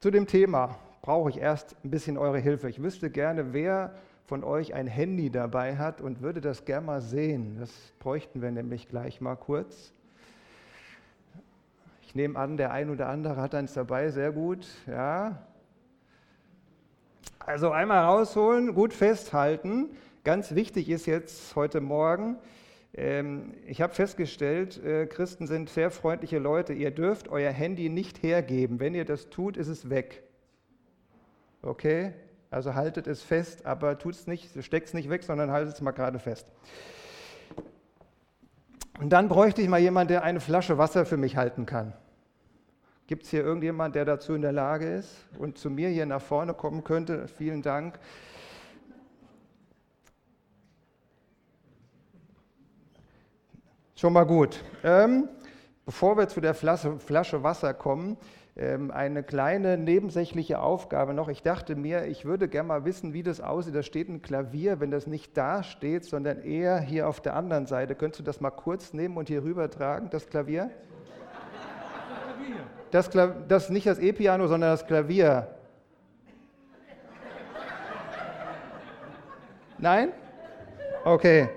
Zu 0.01 0.11
dem 0.11 0.27
Thema 0.27 0.77
brauche 1.01 1.29
ich 1.29 1.37
erst 1.37 1.77
ein 1.85 1.91
bisschen 1.91 2.17
eure 2.17 2.39
Hilfe. 2.39 2.67
Ich 2.67 2.83
wüsste 2.83 3.09
gerne, 3.09 3.53
wer 3.53 3.95
von 4.25 4.43
euch 4.43 4.73
ein 4.73 4.87
Handy 4.87 5.29
dabei 5.29 5.77
hat 5.77 6.01
und 6.01 6.21
würde 6.21 6.41
das 6.41 6.65
gerne 6.65 6.87
mal 6.87 6.99
sehen. 6.99 7.55
Das 7.57 7.71
bräuchten 7.99 8.41
wir 8.41 8.51
nämlich 8.51 8.89
gleich 8.89 9.21
mal 9.21 9.37
kurz. 9.37 9.93
Ich 12.11 12.15
nehme 12.15 12.37
an, 12.37 12.57
der 12.57 12.73
ein 12.73 12.89
oder 12.89 13.07
andere 13.07 13.37
hat 13.37 13.55
eins 13.55 13.71
dabei, 13.71 14.09
sehr 14.09 14.33
gut. 14.33 14.67
Ja. 14.85 15.47
Also 17.39 17.71
einmal 17.71 18.03
rausholen, 18.03 18.75
gut 18.75 18.93
festhalten. 18.93 19.91
Ganz 20.25 20.53
wichtig 20.53 20.89
ist 20.89 21.05
jetzt 21.05 21.55
heute 21.55 21.79
Morgen, 21.79 22.35
ähm, 22.93 23.53
ich 23.65 23.81
habe 23.81 23.93
festgestellt, 23.93 24.83
äh, 24.83 25.05
Christen 25.05 25.47
sind 25.47 25.69
sehr 25.69 25.89
freundliche 25.89 26.37
Leute. 26.39 26.73
Ihr 26.73 26.91
dürft 26.91 27.29
euer 27.29 27.53
Handy 27.53 27.87
nicht 27.87 28.21
hergeben. 28.21 28.81
Wenn 28.81 28.93
ihr 28.93 29.05
das 29.05 29.29
tut, 29.29 29.55
ist 29.55 29.69
es 29.69 29.89
weg. 29.89 30.21
Okay? 31.61 32.11
Also 32.49 32.75
haltet 32.75 33.07
es 33.07 33.21
fest, 33.21 33.65
aber 33.65 33.97
tut 33.97 34.15
es 34.15 34.27
nicht, 34.27 34.61
steckt 34.61 34.87
es 34.87 34.93
nicht 34.93 35.09
weg, 35.09 35.23
sondern 35.23 35.49
haltet 35.49 35.75
es 35.75 35.79
mal 35.79 35.91
gerade 35.91 36.19
fest. 36.19 36.45
Und 39.01 39.09
dann 39.09 39.29
bräuchte 39.29 39.63
ich 39.63 39.67
mal 39.67 39.79
jemanden, 39.79 40.09
der 40.09 40.23
eine 40.23 40.39
Flasche 40.39 40.77
Wasser 40.77 41.07
für 41.07 41.17
mich 41.17 41.35
halten 41.35 41.65
kann. 41.65 41.93
Gibt 43.11 43.25
es 43.25 43.29
hier 43.29 43.43
irgendjemand, 43.43 43.93
der 43.95 44.05
dazu 44.05 44.35
in 44.35 44.41
der 44.41 44.53
Lage 44.53 44.87
ist 44.87 45.27
und 45.37 45.57
zu 45.57 45.69
mir 45.69 45.89
hier 45.89 46.05
nach 46.05 46.21
vorne 46.21 46.53
kommen 46.53 46.85
könnte? 46.85 47.27
Vielen 47.27 47.61
Dank. 47.61 47.99
Schon 53.97 54.13
mal 54.13 54.23
gut. 54.23 54.63
Ähm, 54.85 55.27
bevor 55.85 56.15
wir 56.15 56.29
zu 56.29 56.39
der 56.39 56.53
Flasche, 56.53 56.99
Flasche 56.99 57.43
Wasser 57.43 57.73
kommen, 57.73 58.15
ähm, 58.55 58.91
eine 58.91 59.23
kleine 59.23 59.77
nebensächliche 59.77 60.61
Aufgabe 60.61 61.13
noch. 61.13 61.27
Ich 61.27 61.43
dachte 61.43 61.75
mir, 61.75 62.05
ich 62.05 62.23
würde 62.23 62.47
gerne 62.47 62.69
mal 62.69 62.85
wissen, 62.85 63.11
wie 63.11 63.23
das 63.23 63.41
aussieht. 63.41 63.75
Da 63.75 63.83
steht 63.83 64.07
ein 64.07 64.21
Klavier, 64.21 64.79
wenn 64.79 64.89
das 64.89 65.05
nicht 65.05 65.35
da 65.35 65.63
steht, 65.63 66.05
sondern 66.05 66.43
eher 66.43 66.79
hier 66.79 67.09
auf 67.09 67.19
der 67.19 67.35
anderen 67.35 67.65
Seite. 67.65 67.93
Könntest 67.93 68.21
du 68.21 68.23
das 68.23 68.39
mal 68.39 68.51
kurz 68.51 68.93
nehmen 68.93 69.17
und 69.17 69.27
hier 69.27 69.43
rüber 69.43 69.69
tragen, 69.69 70.09
das 70.09 70.27
Klavier? 70.27 70.71
Das, 72.91 73.09
das 73.47 73.69
nicht 73.69 73.87
das 73.87 73.99
E-Piano, 73.99 74.47
sondern 74.47 74.71
das 74.71 74.85
Klavier. 74.85 75.47
Nein? 79.77 80.11
Okay. 81.03 81.49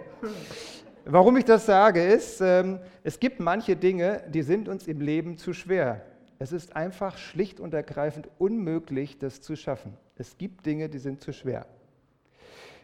Warum 1.05 1.37
ich 1.37 1.45
das 1.45 1.67
sage, 1.67 2.03
ist, 2.03 2.41
ähm, 2.41 2.81
es 3.03 3.21
gibt 3.21 3.39
manche 3.39 3.77
Dinge, 3.77 4.23
die 4.29 4.43
sind 4.43 4.69
uns 4.69 4.87
im 4.87 5.01
Leben 5.03 5.37
zu 5.37 5.53
schwer. 5.53 6.01
Es 6.39 6.53
ist 6.53 6.75
einfach 6.75 7.19
schlicht 7.19 7.61
und 7.61 7.75
ergreifend 7.75 8.29
unmöglich, 8.39 9.19
das 9.19 9.43
zu 9.43 9.57
schaffen. 9.57 9.97
Es 10.17 10.39
gibt 10.39 10.65
Dinge, 10.65 10.89
die 10.89 10.99
sind 10.99 11.21
zu 11.21 11.33
schwer. 11.33 11.67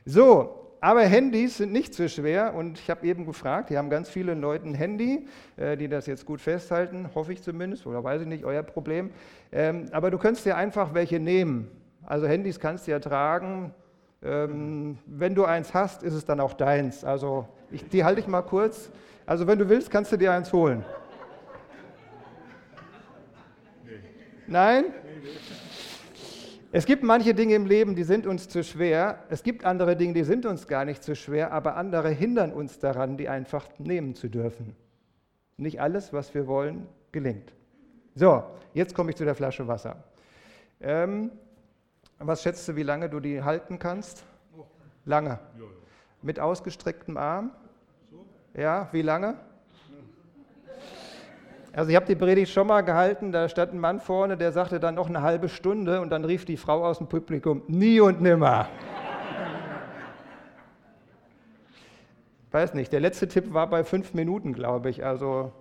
So, 0.04 0.69
aber 0.80 1.02
Handys 1.02 1.58
sind 1.58 1.72
nicht 1.72 1.94
so 1.94 2.08
schwer 2.08 2.54
und 2.54 2.78
ich 2.78 2.88
habe 2.88 3.06
eben 3.06 3.26
gefragt, 3.26 3.68
hier 3.68 3.78
haben 3.78 3.90
ganz 3.90 4.08
viele 4.08 4.34
Leute 4.34 4.66
ein 4.66 4.74
Handy, 4.74 5.26
äh, 5.56 5.76
die 5.76 5.88
das 5.88 6.06
jetzt 6.06 6.24
gut 6.24 6.40
festhalten, 6.40 7.10
hoffe 7.14 7.32
ich 7.32 7.42
zumindest, 7.42 7.86
oder 7.86 8.02
weiß 8.02 8.22
ich 8.22 8.26
nicht, 8.26 8.44
euer 8.44 8.62
Problem. 8.62 9.10
Ähm, 9.52 9.86
aber 9.92 10.10
du 10.10 10.18
könntest 10.18 10.46
dir 10.46 10.56
einfach 10.56 10.94
welche 10.94 11.20
nehmen. 11.20 11.70
Also 12.06 12.26
Handys 12.26 12.58
kannst 12.58 12.86
du 12.86 12.92
ja 12.92 12.98
tragen. 12.98 13.74
Ähm, 14.22 14.98
wenn 15.06 15.34
du 15.34 15.44
eins 15.44 15.74
hast, 15.74 16.02
ist 16.02 16.14
es 16.14 16.24
dann 16.24 16.40
auch 16.40 16.54
deins. 16.54 17.04
Also 17.04 17.46
ich, 17.70 17.88
die 17.88 18.04
halte 18.04 18.20
ich 18.20 18.26
mal 18.26 18.42
kurz. 18.42 18.90
Also 19.26 19.46
wenn 19.46 19.58
du 19.58 19.68
willst, 19.68 19.90
kannst 19.90 20.12
du 20.12 20.16
dir 20.16 20.32
eins 20.32 20.52
holen. 20.52 20.84
Nein? 24.46 24.86
Es 26.72 26.86
gibt 26.86 27.02
manche 27.02 27.34
Dinge 27.34 27.56
im 27.56 27.66
Leben, 27.66 27.96
die 27.96 28.04
sind 28.04 28.28
uns 28.28 28.48
zu 28.48 28.62
schwer. 28.62 29.24
Es 29.28 29.42
gibt 29.42 29.64
andere 29.64 29.96
Dinge, 29.96 30.14
die 30.14 30.22
sind 30.22 30.46
uns 30.46 30.68
gar 30.68 30.84
nicht 30.84 31.02
zu 31.02 31.16
schwer, 31.16 31.52
aber 31.52 31.76
andere 31.76 32.10
hindern 32.10 32.52
uns 32.52 32.78
daran, 32.78 33.16
die 33.16 33.28
einfach 33.28 33.66
nehmen 33.78 34.14
zu 34.14 34.28
dürfen. 34.28 34.76
Nicht 35.56 35.80
alles, 35.80 36.12
was 36.12 36.32
wir 36.32 36.46
wollen, 36.46 36.86
gelingt. 37.10 37.52
So, 38.14 38.44
jetzt 38.72 38.94
komme 38.94 39.10
ich 39.10 39.16
zu 39.16 39.24
der 39.24 39.34
Flasche 39.34 39.66
Wasser. 39.66 40.04
Ähm, 40.80 41.32
was 42.20 42.42
schätzt 42.42 42.68
du, 42.68 42.76
wie 42.76 42.84
lange 42.84 43.10
du 43.10 43.18
die 43.18 43.42
halten 43.42 43.80
kannst? 43.80 44.24
Lange. 45.04 45.40
Mit 46.22 46.38
ausgestrecktem 46.38 47.16
Arm? 47.16 47.50
Ja, 48.54 48.88
wie 48.92 49.02
lange? 49.02 49.34
Also 51.72 51.90
ich 51.90 51.96
habe 51.96 52.06
die 52.06 52.16
Predigt 52.16 52.50
schon 52.50 52.66
mal 52.66 52.80
gehalten, 52.80 53.30
da 53.30 53.48
stand 53.48 53.72
ein 53.72 53.78
Mann 53.78 54.00
vorne, 54.00 54.36
der 54.36 54.50
sagte 54.50 54.80
dann 54.80 54.96
noch 54.96 55.08
eine 55.08 55.22
halbe 55.22 55.48
Stunde 55.48 56.00
und 56.00 56.10
dann 56.10 56.24
rief 56.24 56.44
die 56.44 56.56
Frau 56.56 56.84
aus 56.84 56.98
dem 56.98 57.06
Publikum, 57.06 57.62
nie 57.68 58.00
und 58.00 58.20
nimmer. 58.20 58.68
Weiß 62.50 62.74
nicht, 62.74 62.92
der 62.92 62.98
letzte 62.98 63.28
Tipp 63.28 63.54
war 63.54 63.68
bei 63.68 63.84
fünf 63.84 64.14
Minuten, 64.14 64.52
glaube 64.52 64.90
ich. 64.90 65.04
Also 65.04 65.52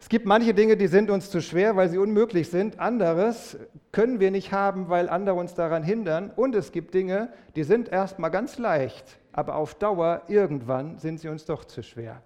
es 0.00 0.08
gibt 0.08 0.26
manche 0.26 0.52
Dinge, 0.52 0.76
die 0.76 0.88
sind 0.88 1.10
uns 1.10 1.30
zu 1.30 1.40
schwer, 1.40 1.76
weil 1.76 1.88
sie 1.88 1.98
unmöglich 1.98 2.50
sind. 2.50 2.80
Anderes 2.80 3.56
können 3.92 4.18
wir 4.18 4.32
nicht 4.32 4.50
haben, 4.50 4.88
weil 4.88 5.08
andere 5.08 5.36
uns 5.36 5.54
daran 5.54 5.84
hindern. 5.84 6.32
Und 6.34 6.56
es 6.56 6.72
gibt 6.72 6.92
Dinge, 6.92 7.28
die 7.54 7.62
sind 7.62 7.88
erstmal 7.88 8.32
ganz 8.32 8.58
leicht, 8.58 9.20
aber 9.30 9.54
auf 9.54 9.76
Dauer 9.76 10.22
irgendwann 10.26 10.98
sind 10.98 11.20
sie 11.20 11.28
uns 11.28 11.44
doch 11.44 11.64
zu 11.64 11.84
schwer. 11.84 12.20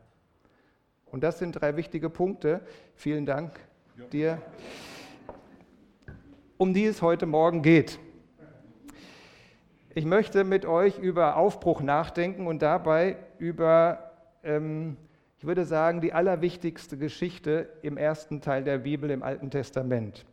Und 1.11 1.23
das 1.23 1.39
sind 1.39 1.53
drei 1.53 1.77
wichtige 1.77 2.11
Punkte. 2.11 2.61
Vielen 2.95 3.27
Dank 3.27 3.59
ja. 3.97 4.05
dir, 4.07 4.43
um 6.57 6.75
die 6.75 6.85
es 6.85 7.03
heute 7.03 7.27
Morgen 7.27 7.63
geht. 7.63 7.99
Ich 9.95 10.05
möchte 10.05 10.45
mit 10.45 10.67
euch 10.67 10.99
über 10.99 11.37
Aufbruch 11.37 11.81
nachdenken 11.81 12.47
und 12.47 12.61
dabei 12.61 13.17
über, 13.39 14.11
ähm, 14.43 14.99
ich 15.39 15.47
würde 15.47 15.65
sagen, 15.65 16.03
die 16.03 16.13
allerwichtigste 16.13 16.99
Geschichte 16.99 17.71
im 17.81 17.97
ersten 17.97 18.43
Teil 18.43 18.63
der 18.63 18.79
Bibel 18.79 19.11
im 19.11 19.23
Alten 19.23 19.51
Testament. 19.51 20.27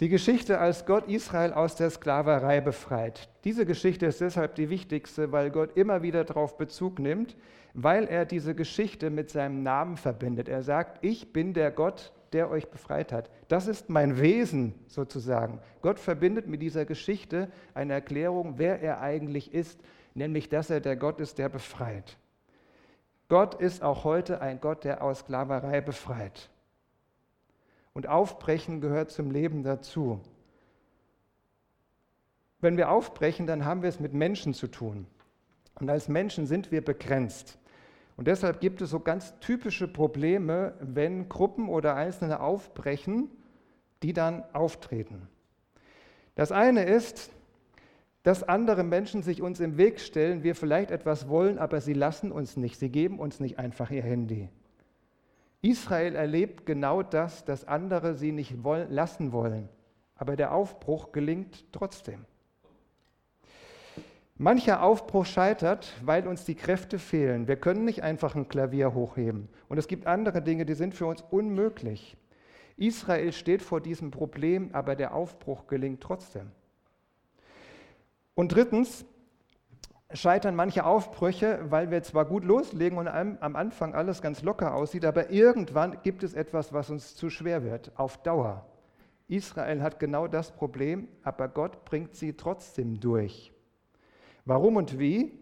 Die 0.00 0.08
Geschichte, 0.08 0.60
als 0.60 0.86
Gott 0.86 1.08
Israel 1.08 1.52
aus 1.52 1.74
der 1.74 1.90
Sklaverei 1.90 2.60
befreit. 2.60 3.28
Diese 3.42 3.66
Geschichte 3.66 4.06
ist 4.06 4.20
deshalb 4.20 4.54
die 4.54 4.70
wichtigste, 4.70 5.32
weil 5.32 5.50
Gott 5.50 5.76
immer 5.76 6.02
wieder 6.02 6.22
darauf 6.22 6.56
Bezug 6.56 7.00
nimmt, 7.00 7.36
weil 7.74 8.04
er 8.04 8.24
diese 8.24 8.54
Geschichte 8.54 9.10
mit 9.10 9.28
seinem 9.28 9.64
Namen 9.64 9.96
verbindet. 9.96 10.48
Er 10.48 10.62
sagt, 10.62 11.04
ich 11.04 11.32
bin 11.32 11.52
der 11.52 11.72
Gott, 11.72 12.12
der 12.32 12.48
euch 12.48 12.68
befreit 12.68 13.10
hat. 13.10 13.28
Das 13.48 13.66
ist 13.66 13.90
mein 13.90 14.20
Wesen 14.20 14.74
sozusagen. 14.86 15.60
Gott 15.82 15.98
verbindet 15.98 16.46
mit 16.46 16.62
dieser 16.62 16.84
Geschichte 16.84 17.48
eine 17.74 17.94
Erklärung, 17.94 18.54
wer 18.56 18.80
er 18.80 19.00
eigentlich 19.00 19.52
ist, 19.52 19.80
nämlich 20.14 20.48
dass 20.48 20.70
er 20.70 20.80
der 20.80 20.94
Gott 20.94 21.18
ist, 21.18 21.38
der 21.38 21.48
befreit. 21.48 22.18
Gott 23.28 23.54
ist 23.54 23.82
auch 23.82 24.04
heute 24.04 24.40
ein 24.42 24.60
Gott, 24.60 24.84
der 24.84 25.02
aus 25.02 25.20
Sklaverei 25.20 25.80
befreit. 25.80 26.50
Und 27.98 28.06
Aufbrechen 28.06 28.80
gehört 28.80 29.10
zum 29.10 29.32
Leben 29.32 29.64
dazu. 29.64 30.20
Wenn 32.60 32.76
wir 32.76 32.92
aufbrechen, 32.92 33.48
dann 33.48 33.64
haben 33.64 33.82
wir 33.82 33.88
es 33.88 33.98
mit 33.98 34.14
Menschen 34.14 34.54
zu 34.54 34.68
tun. 34.68 35.08
Und 35.80 35.90
als 35.90 36.06
Menschen 36.06 36.46
sind 36.46 36.70
wir 36.70 36.84
begrenzt. 36.84 37.58
Und 38.16 38.28
deshalb 38.28 38.60
gibt 38.60 38.82
es 38.82 38.90
so 38.90 39.00
ganz 39.00 39.36
typische 39.40 39.88
Probleme, 39.88 40.74
wenn 40.78 41.28
Gruppen 41.28 41.68
oder 41.68 41.96
Einzelne 41.96 42.38
aufbrechen, 42.38 43.32
die 44.04 44.12
dann 44.12 44.44
auftreten. 44.52 45.26
Das 46.36 46.52
eine 46.52 46.84
ist, 46.84 47.32
dass 48.22 48.44
andere 48.44 48.84
Menschen 48.84 49.24
sich 49.24 49.42
uns 49.42 49.58
im 49.58 49.76
Weg 49.76 49.98
stellen, 49.98 50.44
wir 50.44 50.54
vielleicht 50.54 50.92
etwas 50.92 51.28
wollen, 51.28 51.58
aber 51.58 51.80
sie 51.80 51.94
lassen 51.94 52.30
uns 52.30 52.56
nicht, 52.56 52.78
sie 52.78 52.90
geben 52.90 53.18
uns 53.18 53.40
nicht 53.40 53.58
einfach 53.58 53.90
ihr 53.90 54.04
Handy. 54.04 54.50
Israel 55.60 56.14
erlebt 56.14 56.66
genau 56.66 57.02
das, 57.02 57.44
dass 57.44 57.66
andere 57.66 58.14
sie 58.14 58.32
nicht 58.32 58.62
wollen, 58.62 58.90
lassen 58.90 59.32
wollen, 59.32 59.68
aber 60.14 60.36
der 60.36 60.52
Aufbruch 60.52 61.12
gelingt 61.12 61.64
trotzdem. 61.72 62.24
Mancher 64.40 64.84
Aufbruch 64.84 65.26
scheitert, 65.26 65.92
weil 66.04 66.28
uns 66.28 66.44
die 66.44 66.54
Kräfte 66.54 67.00
fehlen. 67.00 67.48
Wir 67.48 67.56
können 67.56 67.84
nicht 67.84 68.04
einfach 68.04 68.36
ein 68.36 68.48
Klavier 68.48 68.94
hochheben. 68.94 69.48
Und 69.68 69.78
es 69.78 69.88
gibt 69.88 70.06
andere 70.06 70.40
Dinge, 70.40 70.64
die 70.64 70.74
sind 70.74 70.94
für 70.94 71.06
uns 71.06 71.24
unmöglich. 71.30 72.16
Israel 72.76 73.32
steht 73.32 73.62
vor 73.62 73.80
diesem 73.80 74.12
Problem, 74.12 74.70
aber 74.72 74.94
der 74.94 75.12
Aufbruch 75.12 75.66
gelingt 75.66 76.00
trotzdem. 76.00 76.52
Und 78.36 78.54
drittens, 78.54 79.04
scheitern 80.12 80.54
manche 80.54 80.84
Aufbrüche, 80.84 81.60
weil 81.68 81.90
wir 81.90 82.02
zwar 82.02 82.24
gut 82.24 82.44
loslegen 82.44 82.98
und 82.98 83.08
am 83.08 83.56
Anfang 83.56 83.94
alles 83.94 84.22
ganz 84.22 84.42
locker 84.42 84.74
aussieht, 84.74 85.04
aber 85.04 85.30
irgendwann 85.30 85.98
gibt 86.02 86.22
es 86.22 86.34
etwas, 86.34 86.72
was 86.72 86.90
uns 86.90 87.14
zu 87.14 87.28
schwer 87.30 87.62
wird, 87.62 87.92
auf 87.96 88.22
Dauer. 88.22 88.66
Israel 89.28 89.82
hat 89.82 90.00
genau 90.00 90.26
das 90.26 90.52
Problem, 90.52 91.08
aber 91.22 91.48
Gott 91.48 91.84
bringt 91.84 92.14
sie 92.14 92.32
trotzdem 92.32 92.98
durch. 92.98 93.52
Warum 94.46 94.76
und 94.76 94.98
wie? 94.98 95.38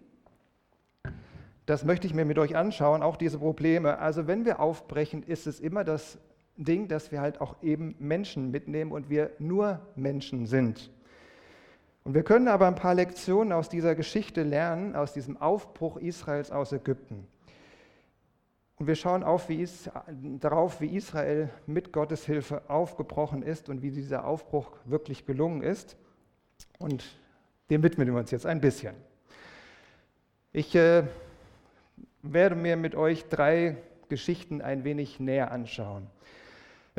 Das 1.67 1.85
möchte 1.85 2.09
ich 2.09 2.15
mir 2.15 2.25
mit 2.25 2.39
euch 2.39 2.57
anschauen, 2.57 3.03
auch 3.03 3.17
diese 3.17 3.39
Probleme. 3.39 3.99
Also 3.99 4.27
wenn 4.27 4.45
wir 4.45 4.59
aufbrechen, 4.59 5.23
ist 5.23 5.47
es 5.47 5.61
immer 5.61 5.85
das 5.85 6.19
Ding, 6.57 6.89
dass 6.89 7.13
wir 7.13 7.21
halt 7.21 7.41
auch 7.41 7.63
eben 7.63 7.95
Menschen 8.01 8.51
mitnehmen 8.51 8.91
und 8.91 9.11
wir 9.11 9.31
nur 9.39 9.81
Menschen 9.95 10.47
sind. 10.47 10.91
Und 12.07 12.15
wir 12.15 12.23
können 12.23 12.47
aber 12.47 12.69
ein 12.69 12.77
paar 12.77 12.95
Lektionen 12.95 13.53
aus 13.53 13.69
dieser 13.69 13.97
Geschichte 13.97 14.45
lernen, 14.45 14.95
aus 14.95 15.13
diesem 15.13 15.37
Aufbruch 15.39 15.97
Israels 15.97 16.53
aus 16.53 16.71
Ägypten. 16.71 17.27
Und 18.77 18.87
wir 18.87 18.95
schauen 18.95 19.25
auf, 19.25 19.49
wie 19.49 19.61
is, 19.61 19.91
darauf, 20.39 20.81
wie 20.81 20.95
Israel 20.95 21.51
mit 21.67 21.93
Gottes 21.93 22.25
Hilfe 22.25 22.63
aufgebrochen 22.71 23.43
ist 23.43 23.69
und 23.69 23.83
wie 23.83 23.91
dieser 23.91 24.25
Aufbruch 24.25 24.71
wirklich 24.85 25.27
gelungen 25.27 25.65
ist. 25.65 25.97
Und 26.79 27.05
dem 27.71 27.83
widmen 27.83 28.07
wir 28.07 28.15
uns 28.15 28.31
jetzt 28.31 28.47
ein 28.47 28.61
bisschen. 28.61 28.95
Ich 30.53 30.77
äh, 30.77 31.03
werde 32.23 32.55
mir 32.55 32.77
mit 32.77 32.95
euch 32.95 33.29
drei 33.29 33.79
Geschichten 34.09 34.63
ein 34.63 34.85
wenig 34.85 35.19
näher 35.19 35.51
anschauen. 35.51 36.07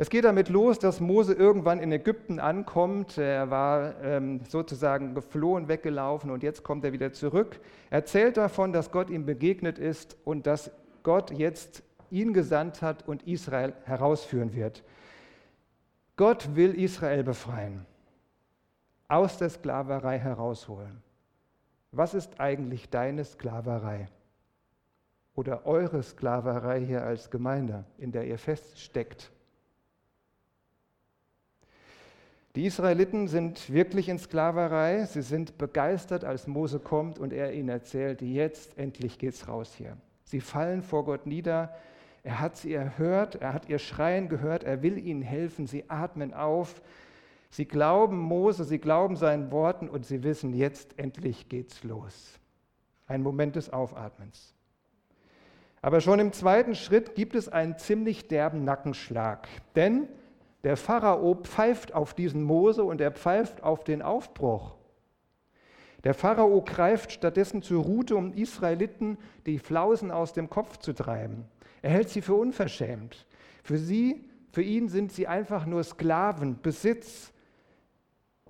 Es 0.00 0.10
geht 0.10 0.24
damit 0.24 0.48
los, 0.48 0.78
dass 0.78 1.00
Mose 1.00 1.34
irgendwann 1.34 1.80
in 1.80 1.90
Ägypten 1.90 2.38
ankommt. 2.38 3.18
Er 3.18 3.50
war 3.50 4.00
ähm, 4.00 4.42
sozusagen 4.48 5.12
geflohen, 5.12 5.66
weggelaufen 5.66 6.30
und 6.30 6.44
jetzt 6.44 6.62
kommt 6.62 6.84
er 6.84 6.92
wieder 6.92 7.12
zurück. 7.12 7.58
Er 7.90 7.96
erzählt 7.98 8.36
davon, 8.36 8.72
dass 8.72 8.92
Gott 8.92 9.10
ihm 9.10 9.26
begegnet 9.26 9.76
ist 9.76 10.16
und 10.24 10.46
dass 10.46 10.70
Gott 11.02 11.32
jetzt 11.32 11.82
ihn 12.12 12.32
gesandt 12.32 12.80
hat 12.80 13.08
und 13.08 13.26
Israel 13.26 13.72
herausführen 13.86 14.54
wird. 14.54 14.84
Gott 16.14 16.54
will 16.54 16.80
Israel 16.80 17.24
befreien, 17.24 17.84
aus 19.08 19.36
der 19.38 19.50
Sklaverei 19.50 20.20
herausholen. 20.20 21.02
Was 21.90 22.14
ist 22.14 22.38
eigentlich 22.38 22.88
deine 22.88 23.24
Sklaverei? 23.24 24.06
Oder 25.34 25.66
eure 25.66 26.04
Sklaverei 26.04 26.84
hier 26.84 27.02
als 27.02 27.32
Gemeinde, 27.32 27.84
in 27.98 28.12
der 28.12 28.28
ihr 28.28 28.38
feststeckt? 28.38 29.32
Die 32.58 32.66
Israeliten 32.66 33.28
sind 33.28 33.72
wirklich 33.72 34.08
in 34.08 34.18
Sklaverei. 34.18 35.04
Sie 35.04 35.22
sind 35.22 35.58
begeistert, 35.58 36.24
als 36.24 36.48
Mose 36.48 36.80
kommt 36.80 37.20
und 37.20 37.32
er 37.32 37.52
ihnen 37.52 37.68
erzählt, 37.68 38.20
jetzt 38.20 38.76
endlich 38.76 39.20
geht's 39.20 39.46
raus 39.46 39.74
hier. 39.76 39.96
Sie 40.24 40.40
fallen 40.40 40.82
vor 40.82 41.04
Gott 41.04 41.24
nieder. 41.24 41.72
Er 42.24 42.40
hat 42.40 42.56
sie 42.56 42.74
erhört, 42.74 43.36
er 43.36 43.52
hat 43.52 43.68
ihr 43.68 43.78
Schreien 43.78 44.28
gehört, 44.28 44.64
er 44.64 44.82
will 44.82 44.98
ihnen 44.98 45.22
helfen. 45.22 45.68
Sie 45.68 45.88
atmen 45.88 46.34
auf. 46.34 46.82
Sie 47.48 47.64
glauben 47.64 48.18
Mose, 48.18 48.64
sie 48.64 48.80
glauben 48.80 49.14
seinen 49.14 49.52
Worten 49.52 49.88
und 49.88 50.04
sie 50.04 50.24
wissen, 50.24 50.52
jetzt 50.52 50.98
endlich 50.98 51.48
geht's 51.48 51.84
los. 51.84 52.40
Ein 53.06 53.22
Moment 53.22 53.54
des 53.54 53.72
Aufatmens. 53.72 54.52
Aber 55.80 56.00
schon 56.00 56.18
im 56.18 56.32
zweiten 56.32 56.74
Schritt 56.74 57.14
gibt 57.14 57.36
es 57.36 57.48
einen 57.48 57.78
ziemlich 57.78 58.26
derben 58.26 58.64
Nackenschlag. 58.64 59.46
Denn 59.76 60.08
der 60.64 60.76
Pharao 60.76 61.34
pfeift 61.36 61.94
auf 61.94 62.14
diesen 62.14 62.42
Mose 62.42 62.82
und 62.82 63.00
er 63.00 63.12
pfeift 63.12 63.62
auf 63.62 63.84
den 63.84 64.02
Aufbruch. 64.02 64.74
Der 66.04 66.14
Pharao 66.14 66.62
greift 66.62 67.12
stattdessen 67.12 67.62
zur 67.62 67.82
Route, 67.82 68.16
um 68.16 68.32
Israeliten 68.32 69.18
die 69.46 69.58
Flausen 69.58 70.10
aus 70.10 70.32
dem 70.32 70.48
Kopf 70.48 70.78
zu 70.78 70.92
treiben. 70.92 71.44
Er 71.82 71.90
hält 71.90 72.08
sie 72.08 72.22
für 72.22 72.34
unverschämt. 72.34 73.26
Für 73.62 73.78
sie, 73.78 74.24
für 74.52 74.62
ihn 74.62 74.88
sind 74.88 75.12
sie 75.12 75.26
einfach 75.26 75.66
nur 75.66 75.82
Sklaven, 75.82 76.60
Besitz. 76.60 77.32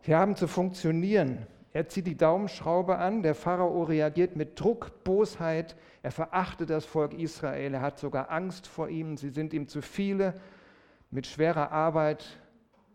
Sie 0.02 0.14
haben 0.14 0.37
zu 0.37 0.46
funktionieren. 0.46 1.46
Er 1.72 1.88
zieht 1.88 2.06
die 2.06 2.16
Daumenschraube 2.16 2.96
an, 2.96 3.22
der 3.22 3.34
Pharao 3.34 3.82
reagiert 3.82 4.37
mit 4.37 4.58
Druck, 4.58 5.04
Bosheit, 5.04 5.76
er 6.02 6.11
verachtet 6.11 6.70
das 6.70 6.87
Volk 6.87 7.12
Israel, 7.12 7.75
er 7.75 7.82
hat 7.82 7.99
sogar 7.99 8.31
Angst 8.31 8.66
vor 8.66 8.88
ihnen, 8.88 9.16
sie 9.16 9.28
sind 9.28 9.52
ihm 9.52 9.69
zu 9.69 9.82
viele 9.82 10.34
mit 11.10 11.26
schwerer 11.26 11.72
Arbeit 11.72 12.25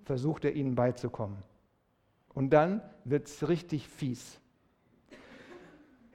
versucht 0.04 0.45
er 0.45 0.54
ihnen 0.54 0.75
beizukommen. 0.75 1.38
Und 2.33 2.51
dann 2.51 2.81
wird 3.06 3.27
es 3.27 3.48
richtig 3.48 3.88
fies. 3.88 4.39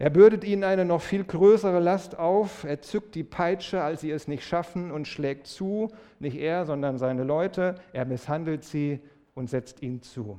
Er 0.01 0.11
bürdet 0.11 0.45
ihnen 0.45 0.63
eine 0.63 0.85
noch 0.85 1.03
viel 1.03 1.25
größere 1.25 1.81
Last 1.81 2.17
auf. 2.17 2.63
Er 2.63 2.81
zückt 2.83 3.17
die 3.17 3.25
Peitsche, 3.25 3.83
als 3.83 4.03
sie 4.03 4.13
es 4.13 4.29
nicht 4.29 4.45
schaffen, 4.45 4.93
und 4.93 5.09
schlägt 5.09 5.49
zu. 5.49 5.89
Nicht 6.21 6.37
er, 6.37 6.67
sondern 6.67 6.99
seine 6.99 7.25
Leute. 7.25 7.75
Er 7.93 8.05
misshandelt 8.05 8.63
sie 8.63 9.01
und 9.35 9.51
setzt 9.51 9.83
ihnen 9.83 10.03
zu. 10.03 10.39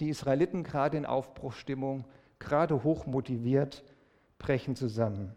Die 0.00 0.08
Israeliten, 0.08 0.64
gerade 0.64 0.96
in 0.96 1.04
Aufbruchstimmung, 1.04 2.04
gerade 2.38 2.84
hochmotiviert, 2.84 3.84
brechen 4.38 4.76
zusammen. 4.76 5.34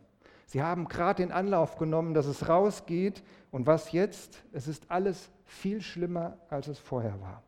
Sie 0.51 0.61
haben 0.61 0.89
gerade 0.89 1.23
den 1.23 1.31
Anlauf 1.31 1.77
genommen, 1.77 2.13
dass 2.13 2.25
es 2.25 2.49
rausgeht. 2.49 3.23
Und 3.51 3.67
was 3.67 3.93
jetzt? 3.93 4.43
Es 4.51 4.67
ist 4.67 4.91
alles 4.91 5.31
viel 5.45 5.81
schlimmer, 5.81 6.39
als 6.49 6.67
es 6.67 6.77
vorher 6.77 7.21
war. 7.21 7.41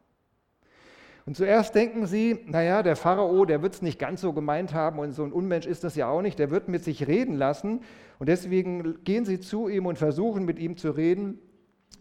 Und 1.25 1.35
zuerst 1.35 1.75
denken 1.75 2.05
sie, 2.05 2.39
naja, 2.45 2.81
der 2.81 2.95
Pharao, 2.95 3.43
der 3.43 3.61
wird 3.61 3.73
es 3.73 3.81
nicht 3.81 3.99
ganz 3.99 4.21
so 4.21 4.31
gemeint 4.31 4.73
haben 4.73 4.99
und 4.99 5.11
so 5.11 5.25
ein 5.25 5.33
Unmensch 5.33 5.65
ist 5.65 5.83
das 5.83 5.97
ja 5.97 6.07
auch 6.07 6.21
nicht, 6.21 6.39
der 6.39 6.49
wird 6.49 6.69
mit 6.69 6.85
sich 6.85 7.05
reden 7.05 7.35
lassen. 7.35 7.81
Und 8.19 8.29
deswegen 8.29 9.03
gehen 9.03 9.25
sie 9.25 9.41
zu 9.41 9.67
ihm 9.67 9.85
und 9.85 9.97
versuchen 9.97 10.45
mit 10.45 10.57
ihm 10.57 10.77
zu 10.77 10.91
reden. 10.91 11.39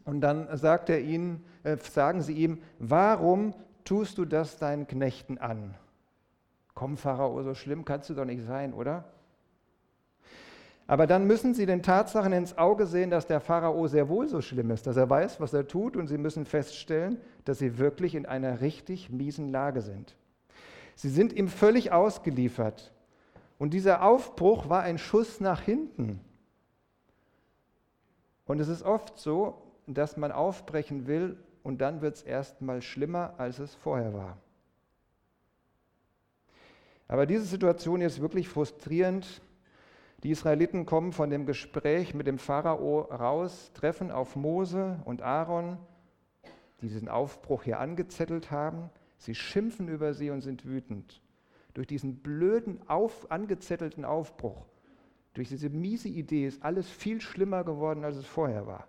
Und 0.05 0.21
dann 0.21 0.57
sagt 0.57 0.89
er 0.89 1.01
ihnen, 1.01 1.45
äh, 1.65 1.79
sagen 1.79 2.23
sie 2.23 2.35
ihm, 2.35 2.63
warum 2.79 3.55
tust 3.83 4.19
du 4.19 4.25
das 4.25 4.57
deinen 4.57 4.87
Knechten 4.87 5.39
an? 5.39 5.75
Komm, 6.75 6.97
Pharao, 6.97 7.43
so 7.43 7.55
schlimm 7.55 7.85
kannst 7.85 8.09
du 8.09 8.15
doch 8.15 8.25
nicht 8.25 8.47
sein, 8.47 8.73
oder? 8.73 9.05
Aber 10.87 11.07
dann 11.07 11.27
müssen 11.27 11.55
sie 11.55 11.67
den 11.67 11.83
Tatsachen 11.83 12.33
ins 12.33 12.59
Auge 12.59 12.87
sehen, 12.87 13.11
dass 13.11 13.27
der 13.27 13.41
Pharao 13.41 13.87
sehr 13.87 14.09
wohl 14.09 14.29
so 14.29 14.41
schlimm 14.41 14.71
ist, 14.71 14.87
dass 14.87 14.97
er 14.97 15.09
weiß, 15.09 15.41
was 15.41 15.53
er 15.53 15.67
tut 15.67 15.97
und 15.97 16.09
sie 16.09 16.19
müssen 16.19 16.45
feststellen, 16.45 17.19
dass 17.45 17.59
sie 17.59 17.79
wirklich 17.79 18.15
in 18.15 18.27
einer 18.27 18.61
richtig 18.61 19.11
miesen 19.11 19.51
Lage 19.51 19.81
sind. 19.81 20.17
Sie 20.97 21.09
sind 21.09 21.33
ihm 21.33 21.49
völlig 21.49 21.93
ausgeliefert. 21.93 22.93
Und 23.59 23.75
dieser 23.75 24.03
Aufbruch 24.03 24.69
war 24.69 24.83
ein 24.83 24.99
Schuss 24.99 25.41
nach 25.41 25.63
hinten. 25.63 26.21
Und 28.45 28.61
es 28.61 28.69
ist 28.69 28.83
oft 28.83 29.19
so, 29.19 29.63
dass 29.87 30.17
man 30.17 30.33
aufbrechen 30.33 31.07
will 31.07 31.37
und 31.63 31.81
dann 31.81 32.03
wird 32.03 32.17
es 32.17 32.23
erst 32.23 32.61
mal 32.61 32.83
schlimmer, 32.83 33.35
als 33.39 33.61
es 33.61 33.75
vorher 33.77 34.13
war. 34.15 34.37
Aber 37.09 37.27
diese 37.27 37.45
Situation 37.45 38.01
ist 38.01 38.21
wirklich 38.21 38.49
frustrierend 38.49 39.41
die 40.23 40.31
Israeliten 40.31 40.87
kommen 40.87 41.13
von 41.13 41.31
dem 41.31 41.47
Gespräch 41.47 42.15
mit 42.15 42.27
dem 42.27 42.39
Pharao 42.39 43.01
raus, 43.01 43.73
treffen 43.75 44.11
auf 44.13 44.37
Mose 44.37 45.01
und 45.05 45.21
Aaron, 45.21 45.79
die 46.81 46.89
diesen 46.89 47.09
Aufbruch 47.09 47.65
hier 47.65 47.81
angezettelt 47.81 48.51
haben. 48.51 48.91
Sie 49.17 49.35
schimpfen 49.35 49.89
über 49.89 50.15
sie 50.15 50.31
und 50.31 50.41
sind 50.41 50.65
wütend. 50.65 51.21
Durch 51.75 51.87
diesen 51.87 52.17
blöden, 52.17 52.81
auf, 52.89 53.31
angezettelten 53.31 54.05
Aufbruch, 54.05 54.67
durch 55.35 55.49
diese 55.49 55.71
miese 55.71 56.09
Idee 56.09 56.47
ist 56.47 56.63
alles 56.63 56.89
viel 56.89 57.21
schlimmer 57.21 57.65
geworden, 57.65 58.05
als 58.05 58.17
es 58.17 58.27
vorher 58.27 58.67
war. 58.67 58.87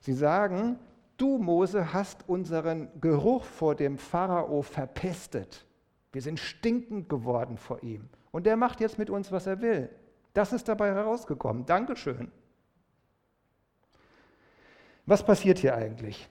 Sie 0.00 0.12
sagen, 0.14 0.78
du 1.16 1.36
Mose 1.38 1.92
hast 1.92 2.26
unseren 2.28 2.88
Geruch 3.00 3.44
vor 3.44 3.74
dem 3.74 3.98
Pharao 3.98 4.62
verpestet. 4.62 5.66
Wir 6.12 6.22
sind 6.22 6.38
stinkend 6.38 7.08
geworden 7.08 7.58
vor 7.58 7.82
ihm. 7.82 8.08
Und 8.30 8.46
der 8.46 8.56
macht 8.56 8.80
jetzt 8.80 8.98
mit 8.98 9.10
uns, 9.10 9.32
was 9.32 9.46
er 9.46 9.60
will. 9.60 9.90
Das 10.34 10.52
ist 10.52 10.68
dabei 10.68 10.94
herausgekommen. 10.94 11.66
Dankeschön. 11.66 12.30
Was 15.06 15.24
passiert 15.24 15.58
hier 15.58 15.74
eigentlich? 15.74 16.28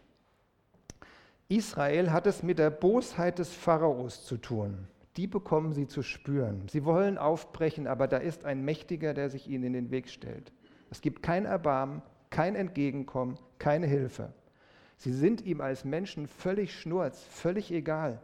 Israel 1.49 2.11
hat 2.11 2.27
es 2.27 2.43
mit 2.43 2.59
der 2.59 2.69
Bosheit 2.69 3.39
des 3.39 3.51
Pharaos 3.51 4.23
zu 4.23 4.37
tun. 4.37 4.87
Die 5.17 5.27
bekommen 5.27 5.73
sie 5.73 5.87
zu 5.87 6.03
spüren. 6.03 6.67
Sie 6.69 6.85
wollen 6.85 7.17
aufbrechen, 7.17 7.87
aber 7.87 8.07
da 8.07 8.17
ist 8.17 8.45
ein 8.45 8.63
Mächtiger, 8.63 9.13
der 9.13 9.29
sich 9.29 9.49
ihnen 9.49 9.65
in 9.65 9.73
den 9.73 9.91
Weg 9.91 10.07
stellt. 10.07 10.53
Es 10.91 11.01
gibt 11.01 11.23
kein 11.23 11.45
Erbarmen, 11.45 12.01
kein 12.29 12.55
Entgegenkommen, 12.55 13.37
keine 13.57 13.87
Hilfe. 13.87 14.31
Sie 14.95 15.11
sind 15.11 15.41
ihm 15.41 15.59
als 15.59 15.83
Menschen 15.83 16.27
völlig 16.27 16.73
schnurz, 16.73 17.23
völlig 17.23 17.71
egal. 17.71 18.21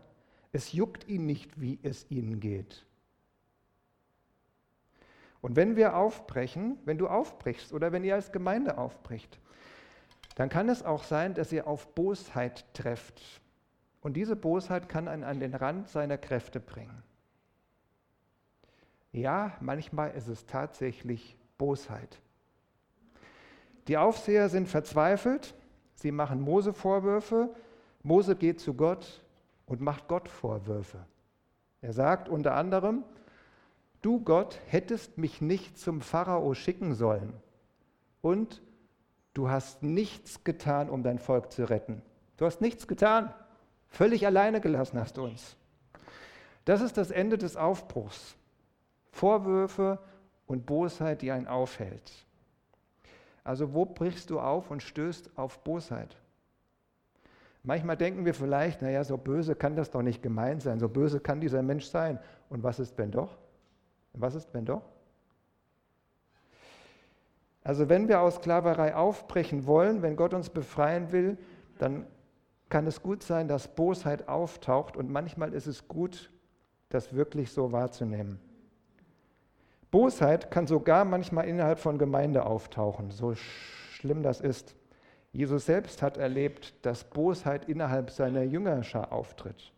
Es 0.52 0.72
juckt 0.72 1.08
ihn 1.08 1.26
nicht, 1.26 1.60
wie 1.60 1.80
es 1.84 2.06
ihnen 2.10 2.40
geht. 2.40 2.86
Und 5.46 5.56
wenn 5.56 5.76
wir 5.76 5.96
aufbrechen, 5.96 6.80
wenn 6.86 6.98
du 6.98 7.08
aufbrichst 7.08 7.72
oder 7.72 7.92
wenn 7.92 8.04
ihr 8.04 8.16
als 8.16 8.32
Gemeinde 8.32 8.80
aufbricht, 8.80 9.40
dann 10.34 10.50
kann 10.50 10.70
es 10.70 10.82
auch 10.82 11.04
sein, 11.04 11.36
dass 11.36 11.52
ihr 11.52 11.68
auf 11.68 11.94
Bosheit 11.94 12.66
trefft. 12.74 13.22
Und 14.02 14.14
diese 14.14 14.36
Bosheit 14.36 14.90
kann 14.90 15.08
einen 15.08 15.24
an 15.24 15.40
den 15.40 15.54
Rand 15.54 15.88
seiner 15.88 16.18
Kräfte 16.18 16.60
bringen. 16.60 17.04
Ja, 19.12 19.56
manchmal 19.60 20.16
ist 20.16 20.30
es 20.30 20.48
tatsächlich 20.48 21.38
Bosheit. 21.60 22.20
Die 23.88 23.98
Aufseher 23.98 24.50
sind 24.50 24.68
verzweifelt, 24.68 25.54
sie 25.94 26.12
machen 26.12 26.42
Mose 26.42 26.74
Vorwürfe, 26.74 27.54
Mose 28.02 28.36
geht 28.36 28.60
zu 28.60 28.74
Gott 28.74 29.22
und 29.68 29.80
macht 29.80 30.08
Gott 30.08 30.28
Vorwürfe. 30.28 31.06
Er 31.82 31.94
sagt 31.94 32.30
unter 32.30 32.56
anderem, 32.56 33.04
du 34.06 34.20
Gott 34.20 34.60
hättest 34.68 35.18
mich 35.18 35.42
nicht 35.42 35.80
zum 35.80 36.00
Pharao 36.00 36.54
schicken 36.54 36.94
sollen 36.94 37.34
und 38.22 38.62
du 39.34 39.50
hast 39.50 39.82
nichts 39.82 40.44
getan, 40.44 40.92
um 40.92 41.02
dein 41.02 41.18
Volk 41.18 41.52
zu 41.52 41.68
retten. 41.68 42.04
Du 42.38 42.46
hast 42.46 42.62
nichts 42.62 42.88
getan, 42.88 43.34
völlig 43.88 44.28
alleine 44.28 44.62
gelassen 44.62 45.00
hast 45.00 45.18
du 45.18 45.24
uns. 45.24 45.58
Das 46.66 46.82
ist 46.82 46.98
das 46.98 47.10
Ende 47.10 47.40
des 47.40 47.58
Aufbruchs. 47.58 48.36
Vorwürfe 49.12 49.98
und 50.46 50.68
Bosheit, 50.68 51.24
die 51.24 51.32
einen 51.32 51.48
aufhält. 51.48 52.12
Also 53.44 53.74
wo 53.74 53.86
brichst 53.86 54.30
du 54.30 54.40
auf 54.40 54.70
und 54.70 54.84
stößt 54.84 55.32
auf 55.36 55.64
Bosheit? 55.64 56.16
Manchmal 57.64 57.98
denken 57.98 58.24
wir 58.26 58.36
vielleicht, 58.36 58.84
naja, 58.84 59.04
so 59.04 59.18
böse 59.18 59.56
kann 59.56 59.76
das 59.76 59.90
doch 59.90 60.04
nicht 60.04 60.22
gemeint 60.22 60.62
sein, 60.62 60.80
so 60.80 60.90
böse 60.90 61.20
kann 61.20 61.42
dieser 61.42 61.64
Mensch 61.64 61.86
sein. 61.86 62.20
Und 62.50 62.62
was 62.62 62.78
ist, 62.78 63.00
wenn 63.00 63.10
doch? 63.10 63.36
Was 64.18 64.36
ist, 64.36 64.54
wenn 64.54 64.66
doch? 64.66 64.84
Also 67.66 67.90
wenn 67.90 68.08
wir 68.08 68.22
aus 68.22 68.36
Sklaverei 68.36 68.96
aufbrechen 68.96 69.66
wollen, 69.66 70.04
wenn 70.04 70.16
Gott 70.16 70.36
uns 70.36 70.52
befreien 70.52 71.12
will, 71.12 71.38
dann 71.80 72.06
kann 72.70 72.86
es 72.86 73.02
gut 73.02 73.24
sein, 73.24 73.48
dass 73.48 73.68
Bosheit 73.68 74.28
auftaucht 74.28 74.96
und 74.96 75.10
manchmal 75.10 75.52
ist 75.52 75.66
es 75.66 75.88
gut, 75.88 76.32
das 76.90 77.16
wirklich 77.16 77.52
so 77.52 77.72
wahrzunehmen. 77.72 78.40
Bosheit 79.90 80.52
kann 80.52 80.68
sogar 80.68 81.06
manchmal 81.06 81.48
innerhalb 81.48 81.80
von 81.80 81.98
Gemeinde 81.98 82.46
auftauchen, 82.46 83.10
so 83.10 83.34
schlimm 83.34 84.22
das 84.22 84.42
ist. 84.42 84.76
Jesus 85.32 85.66
selbst 85.66 86.04
hat 86.04 86.18
erlebt, 86.18 86.86
dass 86.86 87.04
Bosheit 87.04 87.68
innerhalb 87.68 88.12
seiner 88.12 88.44
Jüngerschar 88.44 89.12
auftritt, 89.12 89.74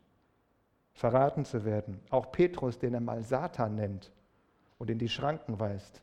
verraten 0.94 1.46
zu 1.46 1.64
werden. 1.64 2.02
Auch 2.10 2.34
Petrus, 2.34 2.78
den 2.80 2.94
er 2.94 3.00
mal 3.02 3.24
Satan 3.24 3.76
nennt 3.76 4.12
und 4.78 4.90
in 4.90 5.00
die 5.00 5.10
Schranken 5.10 5.60
weist. 5.60 6.02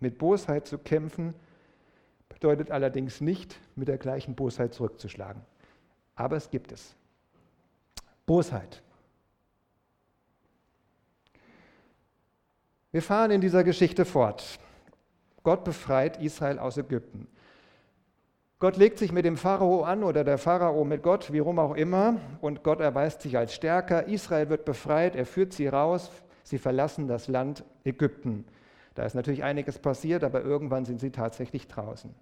Mit 0.00 0.18
Bosheit 0.18 0.66
zu 0.66 0.78
kämpfen 0.78 1.34
bedeutet 2.28 2.70
allerdings 2.70 3.20
nicht, 3.20 3.58
mit 3.76 3.88
der 3.88 3.98
gleichen 3.98 4.34
Bosheit 4.34 4.74
zurückzuschlagen. 4.74 5.42
Aber 6.16 6.36
es 6.36 6.50
gibt 6.50 6.72
es. 6.72 6.94
Bosheit. 8.26 8.82
Wir 12.92 13.02
fahren 13.02 13.30
in 13.30 13.40
dieser 13.40 13.64
Geschichte 13.64 14.04
fort. 14.04 14.58
Gott 15.42 15.64
befreit 15.64 16.22
Israel 16.22 16.58
aus 16.58 16.76
Ägypten. 16.76 17.26
Gott 18.60 18.76
legt 18.76 18.98
sich 18.98 19.12
mit 19.12 19.24
dem 19.24 19.36
Pharao 19.36 19.82
an 19.82 20.04
oder 20.04 20.24
der 20.24 20.38
Pharao 20.38 20.84
mit 20.84 21.02
Gott, 21.02 21.32
wie 21.32 21.40
rum 21.40 21.58
auch 21.58 21.74
immer, 21.74 22.20
und 22.40 22.62
Gott 22.62 22.80
erweist 22.80 23.20
sich 23.20 23.36
als 23.36 23.52
stärker. 23.52 24.06
Israel 24.06 24.48
wird 24.48 24.64
befreit, 24.64 25.16
er 25.16 25.26
führt 25.26 25.52
sie 25.52 25.66
raus, 25.66 26.10
sie 26.44 26.58
verlassen 26.58 27.08
das 27.08 27.26
Land 27.26 27.64
Ägypten. 27.84 28.44
Da 28.94 29.04
ist 29.04 29.14
natürlich 29.14 29.42
einiges 29.42 29.80
passiert, 29.80 30.22
aber 30.22 30.42
irgendwann 30.42 30.84
sind 30.84 31.00
sie 31.00 31.10
tatsächlich 31.10 31.66
draußen. 31.66 32.14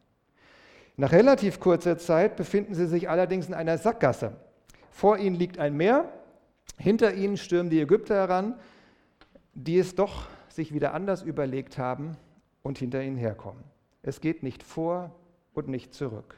Nach 0.97 1.13
relativ 1.13 1.61
kurzer 1.61 1.99
Zeit 1.99 2.37
befinden 2.37 2.75
sie 2.75 2.87
sich 2.87 3.11
allerdings 3.11 3.49
in 3.49 3.55
einer 3.55 3.77
Sackgasse. 3.77 4.33
Vor 4.91 5.19
ihnen 5.19 5.37
liegt 5.37 5.59
ein 5.59 5.77
Meer, 5.77 6.11
hinter 6.79 7.13
ihnen 7.13 7.37
stürmen 7.37 7.69
die 7.69 7.81
Ägypter 7.81 8.15
heran, 8.15 8.55
die 9.53 9.79
es 9.79 9.95
doch 9.95 10.29
sich 10.49 10.73
wieder 10.73 10.95
anders 10.95 11.23
überlegt 11.23 11.77
haben 11.77 12.17
und 12.63 12.79
hinter 12.79 13.03
ihnen 13.03 13.19
herkommen. 13.19 13.63
Es 14.03 14.23
geht 14.23 14.43
nicht 14.43 14.63
vor, 14.63 15.13
und 15.55 15.69
nicht 15.69 15.95
zurück. 15.95 16.37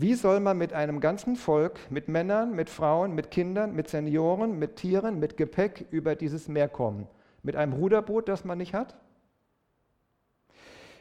Wie 0.00 0.14
soll 0.14 0.38
man 0.38 0.56
mit 0.56 0.72
einem 0.72 1.00
ganzen 1.00 1.34
Volk, 1.34 1.80
mit 1.90 2.06
Männern, 2.06 2.54
mit 2.54 2.70
Frauen, 2.70 3.16
mit 3.16 3.32
Kindern, 3.32 3.74
mit 3.74 3.88
Senioren, 3.88 4.56
mit 4.56 4.76
Tieren, 4.76 5.18
mit 5.18 5.36
Gepäck 5.36 5.86
über 5.90 6.14
dieses 6.14 6.46
Meer 6.46 6.68
kommen? 6.68 7.08
Mit 7.42 7.56
einem 7.56 7.72
Ruderboot, 7.72 8.28
das 8.28 8.44
man 8.44 8.58
nicht 8.58 8.74
hat? 8.74 8.96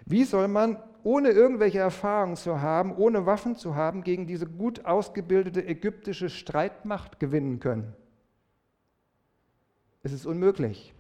Wie 0.08 0.24
soll 0.24 0.48
man, 0.48 0.82
ohne 1.04 1.30
irgendwelche 1.30 1.78
Erfahrungen 1.78 2.38
zu 2.38 2.60
haben, 2.60 2.92
ohne 2.96 3.28
Waffen 3.28 3.56
zu 3.56 3.76
haben, 3.76 4.04
gegen 4.04 4.26
diese 4.26 4.48
gut 4.48 4.86
ausgebildete 4.86 5.64
ägyptische 5.64 6.32
Streitmacht 6.32 7.20
gewinnen 7.20 7.60
können? 7.60 7.94
Es 10.02 10.12
ist 10.12 10.26
unmöglich. 10.26 10.96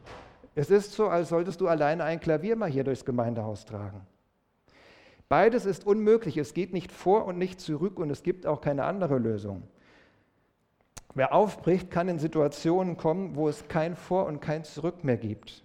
Es 0.54 0.70
ist 0.70 0.92
so, 0.92 1.08
als 1.08 1.30
solltest 1.30 1.62
du 1.62 1.68
alleine 1.68 2.04
ein 2.04 2.20
Klavier 2.20 2.58
mal 2.58 2.70
hier 2.70 2.84
durchs 2.84 3.06
Gemeindehaus 3.06 3.66
tragen. 3.66 4.06
Beides 5.30 5.66
ist 5.66 5.86
unmöglich. 5.86 6.38
Es 6.38 6.54
geht 6.54 6.74
nicht 6.74 6.92
vor 6.92 7.26
und 7.26 7.38
nicht 7.38 7.60
zurück 7.60 8.00
und 8.00 8.10
es 8.10 8.24
gibt 8.24 8.46
auch 8.46 8.62
keine 8.62 8.86
andere 8.86 9.18
Lösung. 9.18 9.64
Wer 11.14 11.34
aufbricht, 11.34 11.90
kann 11.90 12.08
in 12.08 12.20
Situationen 12.20 12.96
kommen, 12.96 13.36
wo 13.36 13.50
es 13.50 13.68
kein 13.68 13.96
Vor 13.96 14.28
und 14.28 14.40
kein 14.40 14.64
Zurück 14.64 15.04
mehr 15.04 15.18
gibt. 15.18 15.64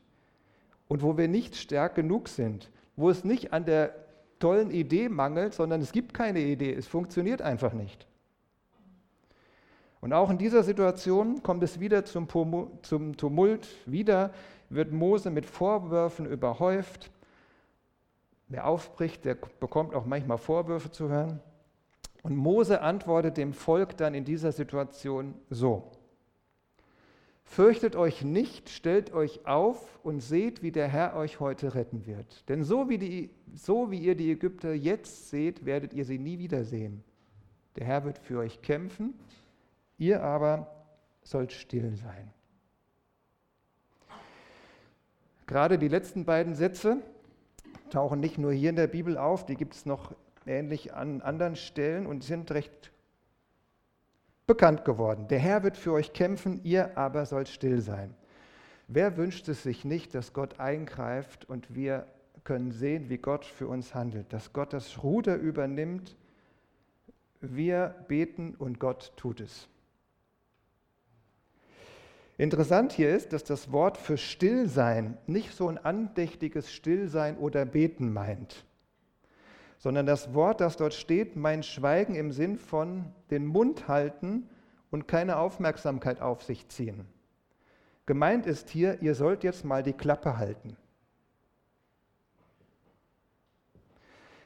Und 0.89 1.03
wo 1.03 1.17
wir 1.17 1.29
nicht 1.29 1.57
stark 1.57 1.95
genug 1.95 2.29
sind, 2.29 2.71
wo 2.97 3.11
es 3.11 3.25
nicht 3.25 3.53
an 3.53 3.65
der 3.65 3.95
tollen 4.39 4.71
Idee 4.71 5.09
mangelt, 5.09 5.55
sondern 5.55 5.81
es 5.81 5.93
gibt 5.93 6.15
keine 6.15 6.41
Idee, 6.41 6.73
es 6.75 6.87
funktioniert 6.87 7.43
einfach 7.43 7.73
nicht. 7.73 8.07
Und 10.01 10.13
auch 10.13 10.31
in 10.31 10.39
dieser 10.39 10.65
Situation 10.65 11.43
kommt 11.43 11.63
es 11.63 11.79
wieder 11.79 12.05
zum, 12.05 12.27
Tumult, 12.27 13.69
wieder 13.87 14.33
wird 14.69 14.91
Mose 14.91 15.31
mit 15.31 15.47
Vorwürfen 15.47 16.27
überhäuft, 16.27 17.11
Wer 18.53 18.67
aufbricht, 18.67 19.25
der 19.25 19.35
bekommt 19.61 19.95
auch 19.95 20.05
manchmal 20.05 20.37
Vorwürfe 20.37 20.91
zu 20.91 21.09
hören. 21.09 21.41
Und 22.23 22.37
Mose 22.37 22.83
antwortet 22.83 23.39
dem 23.39 23.55
Volk 23.55 23.97
dann 23.97 24.13
in 24.13 24.27
dieser 24.27 24.53
Situation 24.53 25.33
so. 25.49 25.91
Fürchtet 27.45 27.97
euch 27.97 28.23
nicht, 28.23 28.69
stellt 28.69 29.15
euch 29.15 29.47
auf 29.47 29.99
und 30.03 30.21
seht, 30.21 30.63
wie 30.63 30.71
der 30.71 30.87
Herr 30.87 31.17
euch 31.17 31.41
heute 31.41 31.75
retten 31.75 32.05
wird. 32.05 32.47
Denn 32.51 32.63
so 32.63 32.91
wie, 32.91 32.99
die, 32.99 33.31
so 33.55 33.91
wie 33.91 34.01
ihr 34.01 34.15
die 34.17 34.31
Ägypter 34.31 34.75
jetzt 34.75 35.31
seht, 35.31 35.65
werdet 35.65 35.95
ihr 35.95 36.05
sie 36.05 36.19
nie 36.19 36.39
wiedersehen. 36.39 37.03
Der 37.77 37.87
Herr 37.87 38.05
wird 38.05 38.19
für 38.19 38.41
euch 38.41 38.61
kämpfen, 38.61 39.15
ihr 39.97 40.23
aber 40.23 40.71
sollt 41.23 41.53
still 41.53 41.97
sein. 41.97 42.31
Gerade 45.47 45.79
die 45.79 45.89
letzten 45.89 46.27
beiden 46.27 46.55
Sätze 46.55 46.99
tauchen 47.93 48.21
nicht 48.21 48.39
nur 48.39 48.53
hier 48.53 48.71
in 48.71 48.77
der 48.77 48.87
Bibel 48.87 49.19
auf, 49.19 49.47
die 49.47 49.55
gibt 49.55 49.75
es 49.75 49.87
noch 49.87 50.13
ähnlich 50.47 50.95
an 50.95 51.21
anderen 51.21 51.57
Stellen 51.57 52.07
und 52.07 52.25
sind 52.25 52.51
recht 52.51 52.93
bekannt 54.47 54.85
geworden. 54.85 55.29
Der 55.29 55.39
Herr 55.39 55.63
wird 55.63 55.77
für 55.77 55.93
euch 55.93 56.13
kämpfen, 56.13 56.61
ihr 56.65 56.97
aber 56.99 57.27
sollt 57.27 57.49
still 57.49 57.81
sein. 57.81 58.15
Wer 58.89 59.17
wünscht 59.17 59.49
es 59.49 59.63
sich 59.63 59.85
nicht, 59.85 60.15
dass 60.15 60.33
Gott 60.33 60.59
eingreift 60.59 61.49
und 61.49 61.75
wir 61.75 62.07
können 62.45 62.73
sehen, 62.73 63.09
wie 63.09 63.19
Gott 63.19 63.45
für 63.45 63.69
uns 63.69 63.95
handelt, 63.95 64.33
dass 64.33 64.53
Gott 64.53 64.73
das 64.73 65.03
Ruder 65.03 65.37
übernimmt, 65.37 66.17
wir 67.41 67.95
beten 68.09 68.55
und 68.57 68.79
Gott 68.79 69.13
tut 69.17 69.41
es. 69.41 69.69
Interessant 72.39 72.93
hier 72.93 73.15
ist, 73.15 73.33
dass 73.33 73.45
das 73.45 73.73
Wort 73.73 73.99
für 73.99 74.17
Stillsein 74.17 75.19
nicht 75.27 75.53
so 75.55 75.69
ein 75.69 75.79
andächtiges 75.79 76.73
Stillsein 76.73 77.37
oder 77.37 77.65
Beten 77.67 78.13
meint, 78.13 78.65
sondern 79.79 80.07
das 80.07 80.33
Wort, 80.33 80.61
das 80.61 80.77
dort 80.77 80.95
steht, 80.95 81.37
meint 81.37 81.67
Schweigen 81.67 82.15
im 82.15 82.33
Sinn 82.33 82.57
von 82.57 83.05
den 83.31 83.47
Mund 83.47 83.87
halten 83.87 84.49
und 84.91 85.09
keine 85.09 85.37
Aufmerksamkeit 85.37 86.21
auf 86.21 86.43
sich 86.43 86.69
ziehen. 86.69 87.07
Gemeint 88.07 88.47
ist 88.47 88.71
hier, 88.71 89.01
ihr 89.03 89.15
sollt 89.15 89.45
jetzt 89.45 89.65
mal 89.65 89.83
die 89.83 89.93
Klappe 89.93 90.39
halten. 90.39 90.77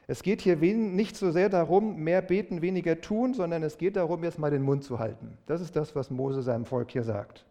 Es 0.09 0.23
geht 0.23 0.41
hier 0.41 0.55
nicht 0.55 1.17
so 1.17 1.31
sehr 1.31 1.49
darum, 1.49 1.97
mehr 1.97 2.21
beten, 2.21 2.61
weniger 2.61 3.01
tun, 3.01 3.33
sondern 3.33 3.63
es 3.63 3.77
geht 3.77 3.95
darum, 3.95 4.23
jetzt 4.23 4.39
mal 4.39 4.51
den 4.51 4.61
Mund 4.61 4.83
zu 4.83 4.99
halten. 4.99 5.37
Das 5.47 5.59
ist 5.59 5.75
das, 5.75 5.95
was 5.95 6.09
Mose 6.09 6.41
seinem 6.43 6.65
Volk 6.65 6.91
hier 6.91 7.03
sagt. 7.03 7.46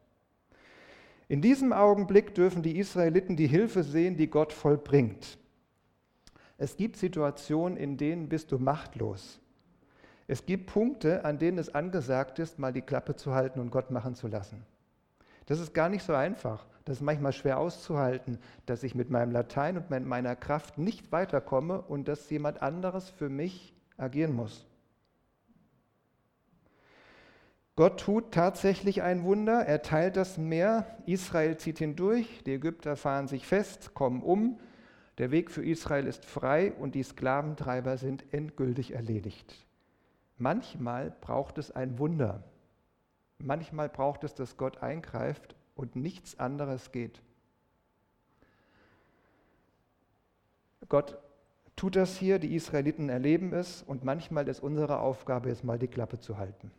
In 1.29 1.43
diesem 1.43 1.73
Augenblick 1.73 2.35
dürfen 2.35 2.63
die 2.63 2.79
Israeliten 2.79 3.37
die 3.37 3.49
Hilfe 3.49 3.83
sehen, 3.83 4.17
die 4.17 4.29
Gott 4.29 4.53
vollbringt. 4.53 5.39
Es 6.59 6.77
gibt 6.77 6.97
Situationen, 6.97 7.77
in 7.77 7.97
denen 7.97 8.29
bist 8.29 8.53
du 8.53 8.59
machtlos. 8.59 9.41
Es 10.29 10.47
gibt 10.47 10.67
Punkte, 10.67 11.25
an 11.25 11.39
denen 11.39 11.59
es 11.59 11.75
angesagt 11.75 12.39
ist, 12.39 12.59
mal 12.59 12.73
die 12.73 12.83
Klappe 12.83 13.17
zu 13.17 13.35
halten 13.35 13.61
und 13.61 13.71
Gott 13.71 13.91
machen 13.91 14.15
zu 14.15 14.29
lassen. 14.29 14.65
Das 15.47 15.61
ist 15.61 15.75
gar 15.75 15.89
nicht 15.89 16.03
so 16.03 16.15
einfach. 16.15 16.67
Das 16.85 16.99
ist 16.99 17.03
manchmal 17.03 17.33
schwer 17.33 17.59
auszuhalten, 17.59 18.39
dass 18.65 18.83
ich 18.83 18.95
mit 18.95 19.11
meinem 19.11 19.33
Latein 19.33 19.77
und 19.77 19.91
mit 19.91 20.05
meiner 20.05 20.37
Kraft 20.37 20.79
nicht 20.79 21.11
weiterkomme 21.13 21.81
und 21.83 22.09
dass 22.09 22.31
jemand 22.31 22.63
anderes 22.63 23.11
für 23.11 23.29
mich 23.29 23.75
agieren 23.97 24.35
muss. 24.35 24.66
Gott 27.77 28.01
tut 28.01 28.33
tatsächlich 28.33 29.03
ein 29.03 29.23
Wunder. 29.25 29.67
Er 29.67 29.83
teilt 29.83 30.17
das 30.17 30.39
Meer. 30.39 30.87
Israel 31.05 31.59
zieht 31.59 31.79
hindurch. 31.79 32.43
Die 32.47 32.55
Ägypter 32.55 32.97
fahren 32.97 33.29
sich 33.29 33.47
fest, 33.47 33.93
kommen 33.93 34.23
um. 34.23 34.59
Der 35.19 35.31
Weg 35.31 35.51
für 35.51 35.63
Israel 35.63 36.07
ist 36.07 36.25
frei 36.25 36.73
und 36.73 36.95
die 36.95 37.03
Sklaventreiber 37.03 37.99
sind 37.99 38.25
endgültig 38.33 38.95
erledigt. 38.95 39.67
Manchmal 40.39 41.15
braucht 41.21 41.59
es 41.59 41.71
ein 41.71 41.99
Wunder. 41.99 42.45
Manchmal 43.39 43.91
braucht 43.91 44.25
es, 44.25 44.35
dass 44.35 44.57
Gott 44.57 44.83
eingreift 44.83 45.55
und 45.75 45.97
nichts 45.97 46.39
anderes 46.39 46.93
geht. 46.93 47.21
Gott 50.89 51.19
tut 51.75 51.97
das 51.97 52.17
hier, 52.17 52.39
die 52.39 52.55
Israeliten 52.55 53.11
erleben 53.11 53.53
es 53.53 53.83
und 53.83 54.03
manchmal 54.03 54.49
ist 54.49 54.61
unsere 54.61 55.01
Aufgabe, 55.01 55.51
jetzt 55.51 55.65
mal 55.65 55.79
die 55.79 55.89
Klappe 55.89 56.19
zu 56.19 56.39
halten. 56.39 56.71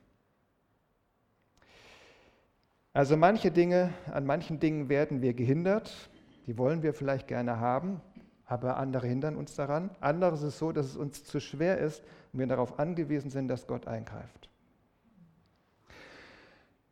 Also 2.97 3.15
manche 3.15 3.51
Dinge, 3.51 3.93
an 4.11 4.25
manchen 4.25 4.59
Dingen 4.59 4.89
werden 4.89 5.21
wir 5.21 5.35
gehindert, 5.35 6.09
die 6.47 6.57
wollen 6.57 6.81
wir 6.81 6.95
vielleicht 6.95 7.27
gerne 7.27 7.59
haben, 7.59 8.01
aber 8.47 8.77
andere 8.77 9.05
hindern 9.05 9.35
uns 9.35 9.53
daran. 9.53 9.91
Anderes 9.99 10.41
ist 10.41 10.57
so, 10.57 10.71
dass 10.71 10.87
es 10.87 10.97
uns 10.97 11.23
zu 11.23 11.39
schwer 11.39 11.77
ist 11.77 12.03
und 12.33 12.39
wir 12.39 12.47
darauf 12.47 12.79
angewiesen 12.79 13.29
sind, 13.29 13.49
dass 13.49 13.67
Gott 13.67 13.85
eingreift. 13.85 14.49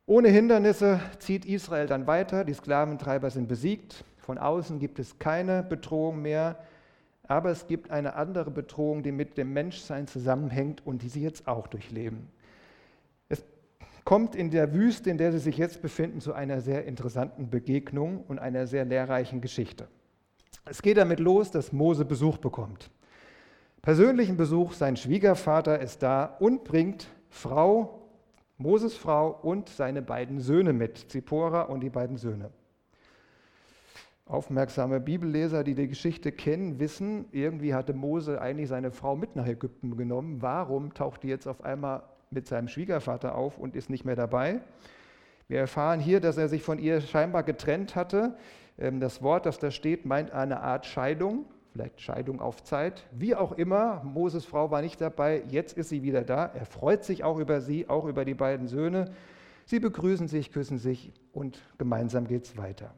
Ohne 0.06 0.28
Hindernisse 0.30 1.00
zieht 1.18 1.44
Israel 1.44 1.88
dann 1.88 2.06
weiter, 2.06 2.46
die 2.46 2.54
Sklaventreiber 2.54 3.32
sind 3.32 3.48
besiegt, 3.48 4.06
von 4.20 4.38
außen 4.38 4.78
gibt 4.78 5.00
es 5.00 5.18
keine 5.18 5.64
Bedrohung 5.64 6.22
mehr, 6.22 6.60
aber 7.24 7.50
es 7.50 7.66
gibt 7.66 7.90
eine 7.90 8.14
andere 8.14 8.52
Bedrohung, 8.52 9.02
die 9.02 9.12
mit 9.12 9.40
dem 9.40 9.54
Menschsein 9.54 10.06
zusammenhängt 10.06 10.86
und 10.86 11.02
die 11.02 11.10
sie 11.10 11.24
jetzt 11.24 11.48
auch 11.48 11.66
durchleben. 11.66 12.30
Kommt 14.06 14.36
in 14.36 14.52
der 14.52 14.72
Wüste, 14.72 15.10
in 15.10 15.18
der 15.18 15.32
sie 15.32 15.40
sich 15.40 15.58
jetzt 15.58 15.82
befinden, 15.82 16.22
zu 16.22 16.34
einer 16.34 16.62
sehr 16.62 16.86
interessanten 16.86 17.50
Begegnung 17.50 18.24
und 18.28 18.38
einer 18.38 18.68
sehr 18.68 18.86
lehrreichen 18.86 19.42
Geschichte. 19.42 19.88
Es 20.64 20.84
geht 20.84 20.98
damit 20.98 21.20
los, 21.20 21.50
dass 21.50 21.74
Mose 21.74 22.06
Besuch 22.06 22.38
bekommt. 22.38 22.92
Persönlichen 23.82 24.38
Besuch, 24.38 24.74
sein 24.74 24.96
Schwiegervater 24.96 25.80
ist 25.80 26.04
da 26.04 26.26
und 26.40 26.64
bringt 26.64 27.08
Frau, 27.30 28.08
Moses 28.60 28.96
Frau 28.96 29.40
und 29.42 29.70
seine 29.70 30.04
beiden 30.04 30.40
Söhne 30.40 30.72
mit, 30.72 31.12
Zippora 31.12 31.64
und 31.64 31.82
die 31.82 31.90
beiden 31.90 32.18
Söhne. 32.18 32.52
Aufmerksame 34.28 35.00
Bibelleser, 35.00 35.64
die 35.64 35.74
die 35.74 35.88
Geschichte 35.88 36.32
kennen, 36.32 36.80
wissen, 36.80 37.26
irgendwie 37.32 37.74
hatte 37.74 37.94
Mose 37.94 38.40
eigentlich 38.40 38.70
seine 38.70 38.92
Frau 38.92 39.16
mit 39.16 39.36
nach 39.36 39.48
Ägypten 39.48 39.98
genommen. 39.98 40.44
Warum 40.44 40.94
taucht 40.94 41.24
die 41.24 41.28
jetzt 41.28 41.48
auf 41.48 41.64
einmal 41.64 42.04
mit 42.32 42.48
seinem 42.48 42.68
Schwiegervater 42.68 43.36
auf 43.36 43.58
und 43.58 43.76
ist 43.76 43.90
nicht 43.90 44.06
mehr 44.06 44.16
dabei? 44.16 44.62
Wir 45.48 45.60
erfahren 45.60 46.00
hier, 46.00 46.20
dass 46.20 46.38
er 46.38 46.50
sich 46.50 46.64
von 46.64 46.80
ihr 46.80 47.02
scheinbar 47.02 47.44
getrennt 47.44 47.96
hatte. 47.96 48.36
Ähm, 48.78 49.00
das 49.00 49.22
Wort, 49.22 49.46
das 49.46 49.60
da 49.60 49.72
steht, 49.72 50.06
meint 50.06 50.32
eine 50.32 50.62
Art 50.62 50.86
Scheidung, 50.86 51.46
vielleicht 51.72 52.02
Scheidung 52.02 52.42
auf 52.42 52.64
Zeit. 52.64 53.06
Wie 53.12 53.36
auch 53.36 53.52
immer, 53.52 54.02
Moses 54.04 54.46
Frau 54.46 54.72
war 54.72 54.82
nicht 54.82 55.00
dabei, 55.02 55.44
jetzt 55.50 55.78
ist 55.78 55.90
sie 55.90 56.04
wieder 56.04 56.24
da. 56.24 56.46
Er 56.54 56.66
freut 56.66 57.04
sich 57.04 57.24
auch 57.24 57.38
über 57.38 57.62
sie, 57.62 57.88
auch 57.90 58.06
über 58.06 58.26
die 58.26 58.34
beiden 58.34 58.68
Söhne. 58.68 59.12
Sie 59.66 59.80
begrüßen 59.80 60.28
sich, 60.28 60.52
küssen 60.52 60.78
sich 60.78 61.12
und 61.34 61.60
gemeinsam 61.78 62.28
geht 62.28 62.46
es 62.46 62.58
weiter. 62.58 62.94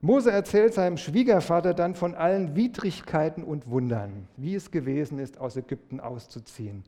Mose 0.00 0.30
erzählt 0.30 0.74
seinem 0.74 0.98
Schwiegervater 0.98 1.72
dann 1.72 1.94
von 1.94 2.14
allen 2.14 2.54
Widrigkeiten 2.54 3.42
und 3.42 3.70
Wundern, 3.70 4.28
wie 4.36 4.54
es 4.54 4.70
gewesen 4.70 5.18
ist, 5.18 5.40
aus 5.40 5.56
Ägypten 5.56 5.98
auszuziehen. 5.98 6.84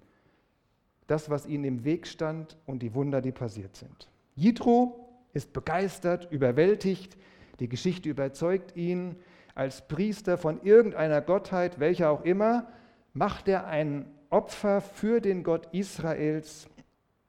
Das, 1.07 1.31
was 1.31 1.47
ihnen 1.47 1.65
im 1.65 1.85
Weg 1.85 2.07
stand 2.07 2.57
und 2.67 2.81
die 2.81 2.95
Wunder, 2.95 3.21
die 3.21 3.33
passiert 3.33 3.77
sind. 3.77 4.09
Jitro 4.35 5.09
ist 5.33 5.53
begeistert, 5.53 6.31
überwältigt, 6.31 7.17
die 7.61 7.69
Geschichte 7.69 8.09
überzeugt 8.09 8.77
ihn. 8.77 9.17
Als 9.55 9.87
Priester 9.89 10.37
von 10.37 10.63
irgendeiner 10.63 11.21
Gottheit, 11.21 11.81
welcher 11.81 12.11
auch 12.11 12.25
immer, 12.25 12.69
macht 13.15 13.49
er 13.49 13.67
ein 13.67 14.07
Opfer 14.29 14.81
für 14.81 15.21
den 15.21 15.43
Gott 15.43 15.69
Israels 15.73 16.69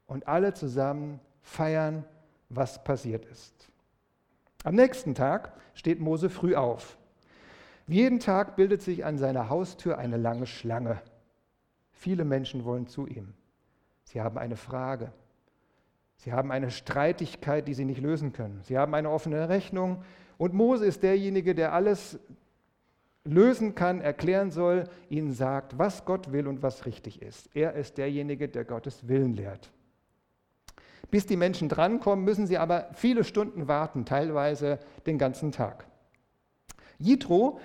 und 0.08 0.28
alle 0.28 0.54
zusammen 0.54 1.20
feiern, 1.42 2.04
was 2.50 2.84
passiert 2.84 3.26
ist. 3.26 3.70
Am 4.64 4.76
nächsten 4.76 5.16
Tag 5.16 5.54
steht 5.74 6.00
Mose 6.02 6.30
früh 6.30 6.56
auf. 6.56 6.98
Jeden 7.88 8.20
Tag 8.20 8.58
bildet 8.58 8.82
sich 8.82 9.06
an 9.06 9.18
seiner 9.18 9.50
Haustür 9.50 9.98
eine 9.98 10.18
lange 10.18 10.46
Schlange. 10.46 11.02
Viele 11.92 12.26
Menschen 12.26 12.66
wollen 12.66 12.88
zu 12.88 13.08
ihm. 13.08 13.34
Sie 14.08 14.22
haben 14.22 14.38
eine 14.38 14.56
Frage. 14.56 15.12
Sie 16.16 16.32
haben 16.32 16.50
eine 16.50 16.72
Streitigkeit, 16.72 17.68
die 17.68 17.74
sie 17.74 17.84
nicht 17.84 18.00
lösen 18.00 18.32
können. 18.32 18.62
Sie 18.64 18.78
haben 18.78 18.94
eine 18.94 19.10
offene 19.10 19.50
Rechnung. 19.50 20.02
Und 20.38 20.54
Mose 20.54 20.86
ist 20.86 21.04
derjenige, 21.04 21.54
der 21.54 21.74
alles 21.74 22.18
lösen 23.26 23.76
kann, 23.76 24.00
erklären 24.00 24.50
soll, 24.50 24.86
ihnen 25.10 25.34
sagt, 25.34 25.78
was 25.78 26.06
Gott 26.06 26.32
will 26.32 26.48
und 26.48 26.64
was 26.64 26.86
richtig 26.86 27.22
ist. 27.22 27.54
Er 27.54 27.74
ist 27.74 27.98
derjenige, 27.98 28.48
der 28.48 28.64
Gottes 28.64 29.10
Willen 29.10 29.34
lehrt. 29.34 29.72
Bis 31.12 31.26
die 31.26 31.36
Menschen 31.36 31.68
drankommen, 31.68 32.24
müssen 32.24 32.48
sie 32.48 32.58
aber 32.58 32.88
viele 32.94 33.26
Stunden 33.26 33.68
warten, 33.68 34.06
teilweise 34.06 34.80
den 35.06 35.18
ganzen 35.18 35.52
Tag. 35.52 35.86
Jitro 36.98 37.60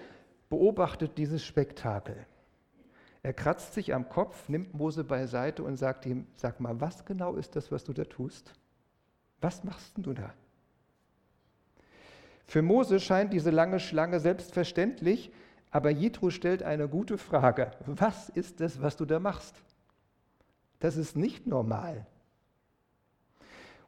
beobachtet 0.50 1.16
dieses 1.18 1.44
Spektakel. 1.44 2.26
Er 3.22 3.32
kratzt 3.32 3.74
sich 3.74 3.94
am 3.94 4.08
Kopf, 4.08 4.48
nimmt 4.48 4.74
Mose 4.74 5.04
beiseite 5.04 5.62
und 5.62 5.76
sagt 5.76 6.06
ihm, 6.06 6.26
sag 6.36 6.58
mal, 6.60 6.80
was 6.80 7.04
genau 7.04 7.34
ist 7.34 7.54
das, 7.54 7.70
was 7.70 7.84
du 7.84 7.92
da 7.92 8.04
tust? 8.04 8.52
Was 9.40 9.62
machst 9.62 9.94
du 9.96 10.12
da? 10.12 10.32
Für 12.46 12.62
Mose 12.62 13.00
scheint 13.00 13.32
diese 13.32 13.50
lange 13.50 13.78
Schlange 13.78 14.18
selbstverständlich, 14.18 15.32
aber 15.70 15.90
Jitro 15.90 16.30
stellt 16.30 16.62
eine 16.62 16.88
gute 16.88 17.16
Frage. 17.16 17.70
Was 17.86 18.28
ist 18.28 18.60
das, 18.60 18.82
was 18.82 18.96
du 18.96 19.04
da 19.04 19.20
machst? 19.20 19.56
Das 20.80 20.96
ist 20.96 21.16
nicht 21.16 21.46
normal. 21.46 22.06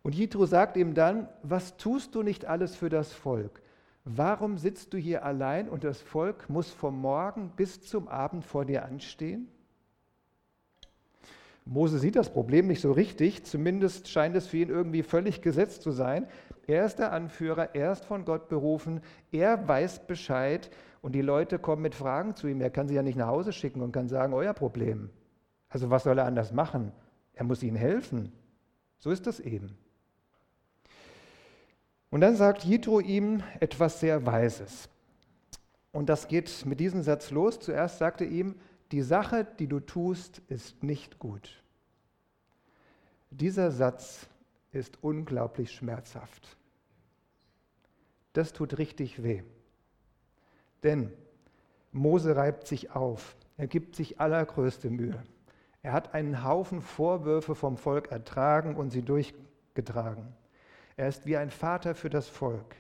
Und 0.03 0.15
Jitro 0.15 0.47
sagt 0.47 0.77
ihm 0.77 0.95
dann, 0.95 1.29
was 1.43 1.77
tust 1.77 2.15
du 2.15 2.23
nicht 2.23 2.45
alles 2.45 2.77
für 2.77 2.89
das 2.89 3.13
Volk? 3.13 3.61
Warum 4.05 4.59
sitzt 4.59 4.93
du 4.93 4.99
hier 4.99 5.25
allein 5.25 5.69
und 5.69 5.83
das 5.83 6.03
Volk 6.03 6.51
muss 6.51 6.71
vom 6.71 7.01
Morgen 7.01 7.51
bis 7.57 7.81
zum 7.83 8.07
Abend 8.09 8.45
vor 8.45 8.67
dir 8.67 8.85
anstehen? 8.85 9.49
Mose 11.65 11.99
sieht 11.99 12.15
das 12.15 12.29
Problem 12.29 12.67
nicht 12.67 12.83
so 12.83 12.93
richtig, 12.93 13.45
zumindest 13.45 14.09
scheint 14.09 14.37
es 14.37 14.47
für 14.47 14.59
ihn 14.59 14.69
irgendwie 14.69 15.03
völlig 15.03 15.41
gesetzt 15.41 15.81
zu 15.81 15.93
sein. 15.93 16.27
Er 16.67 16.85
ist 16.85 16.99
der 16.99 17.13
Anführer, 17.13 17.75
er 17.75 17.93
ist 17.93 18.05
von 18.05 18.27
Gott 18.27 18.51
berufen, 18.51 19.01
er 19.33 19.67
weiß 19.67 20.07
Bescheid 20.07 20.71
und 21.01 21.15
die 21.15 21.23
Leute 21.23 21.59
kommen 21.59 21.81
mit 21.81 21.95
Fragen 21.95 22.37
zu 22.37 22.49
ihm. 22.49 22.61
Er 22.61 22.69
kann 22.69 22.89
sie 22.89 22.95
ja 22.95 23.03
nicht 23.03 23.17
nach 23.17 23.29
Hause 23.29 23.53
schicken 23.53 23.81
und 23.81 23.93
kann 23.93 24.09
sagen, 24.09 24.35
euer 24.35 24.53
Problem. 24.53 25.09
Also 25.71 25.89
was 25.89 26.05
soll 26.05 26.19
er 26.19 26.27
anders 26.27 26.53
machen? 26.53 26.93
Er 27.33 27.45
muss 27.45 27.63
ihnen 27.63 27.77
helfen. 27.77 28.33
So 28.99 29.11
ist 29.11 29.27
das 29.27 29.41
eben. 29.41 29.79
Und 32.15 32.21
dann 32.21 32.37
sagt 32.37 32.63
Jitro 32.63 33.01
ihm 33.01 33.43
etwas 33.59 33.99
sehr 33.99 34.25
Weises. 34.25 34.89
Und 35.91 36.09
das 36.09 36.29
geht 36.29 36.65
mit 36.65 36.79
diesem 36.79 37.03
Satz 37.03 37.33
los. 37.33 37.59
Zuerst 37.59 37.99
sagt 37.99 38.21
er 38.21 38.29
ihm, 38.29 38.55
die 38.93 39.03
Sache, 39.03 39.45
die 39.59 39.67
du 39.67 39.81
tust, 39.81 40.41
ist 40.47 40.85
nicht 40.85 41.19
gut. 41.19 41.61
Dieser 43.31 43.73
Satz 43.73 44.29
ist 44.71 45.03
unglaublich 45.03 45.73
schmerzhaft. 45.73 46.57
Das 48.33 48.53
tut 48.53 48.79
richtig 48.79 49.25
weh. 49.25 49.43
Denn 50.85 51.11
Mose 51.91 52.37
reibt 52.37 52.69
sich 52.69 52.93
auf, 52.93 53.35
er 53.57 53.67
gibt 53.67 53.97
sich 53.97 54.21
allergrößte 54.21 54.89
Mühe. 54.89 55.21
Er 55.83 55.93
hat 55.93 56.15
einen 56.15 56.45
Haufen 56.45 56.81
Vorwürfe 56.81 57.57
vom 57.57 57.77
Volk 57.77 58.13
ertragen 58.13 58.77
und 58.77 58.91
sie 58.91 59.03
durchgetragen. 59.03 60.33
Er 60.97 61.09
ist 61.09 61.27
wie 61.27 61.37
ein 61.37 61.51
Vater 61.51 61.95
für 61.95 62.11
das 62.11 62.29
Volk. 62.29 62.77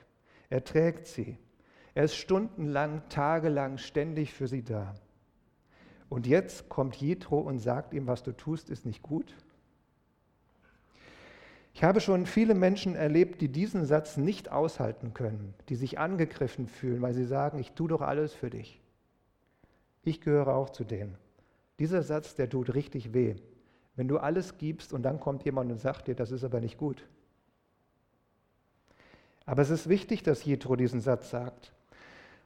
Er 0.50 0.64
trägt 0.64 1.06
sie. 1.06 1.38
Er 1.94 2.04
ist 2.04 2.16
stundenlang, 2.16 3.02
tagelang 3.08 3.78
ständig 3.78 4.32
für 4.32 4.48
sie 4.48 4.62
da. 4.62 4.94
Und 6.08 6.26
jetzt 6.26 6.68
kommt 6.68 6.96
Jethro 6.96 7.38
und 7.38 7.58
sagt 7.58 7.94
ihm, 7.94 8.06
was 8.06 8.22
du 8.22 8.32
tust, 8.32 8.70
ist 8.70 8.86
nicht 8.86 9.02
gut. 9.02 9.34
Ich 11.72 11.82
habe 11.82 12.00
schon 12.00 12.26
viele 12.26 12.54
Menschen 12.54 12.94
erlebt, 12.94 13.40
die 13.40 13.48
diesen 13.48 13.84
Satz 13.84 14.16
nicht 14.16 14.52
aushalten 14.52 15.12
können, 15.12 15.54
die 15.68 15.74
sich 15.74 15.98
angegriffen 15.98 16.68
fühlen, 16.68 17.02
weil 17.02 17.14
sie 17.14 17.24
sagen, 17.24 17.58
ich 17.58 17.72
tue 17.72 17.88
doch 17.88 18.00
alles 18.00 18.32
für 18.32 18.48
dich. 18.48 18.80
Ich 20.04 20.20
gehöre 20.20 20.54
auch 20.54 20.70
zu 20.70 20.84
denen. 20.84 21.18
Dieser 21.80 22.02
Satz, 22.02 22.36
der 22.36 22.48
tut 22.48 22.74
richtig 22.74 23.12
weh. 23.12 23.34
Wenn 23.96 24.06
du 24.06 24.18
alles 24.18 24.58
gibst 24.58 24.92
und 24.92 25.02
dann 25.02 25.18
kommt 25.18 25.44
jemand 25.44 25.72
und 25.72 25.78
sagt 25.78 26.06
dir, 26.06 26.14
das 26.14 26.30
ist 26.30 26.44
aber 26.44 26.60
nicht 26.60 26.78
gut. 26.78 27.08
Aber 29.46 29.62
es 29.62 29.70
ist 29.70 29.88
wichtig, 29.88 30.22
dass 30.22 30.44
Jethro 30.44 30.76
diesen 30.76 31.00
Satz 31.00 31.30
sagt. 31.30 31.72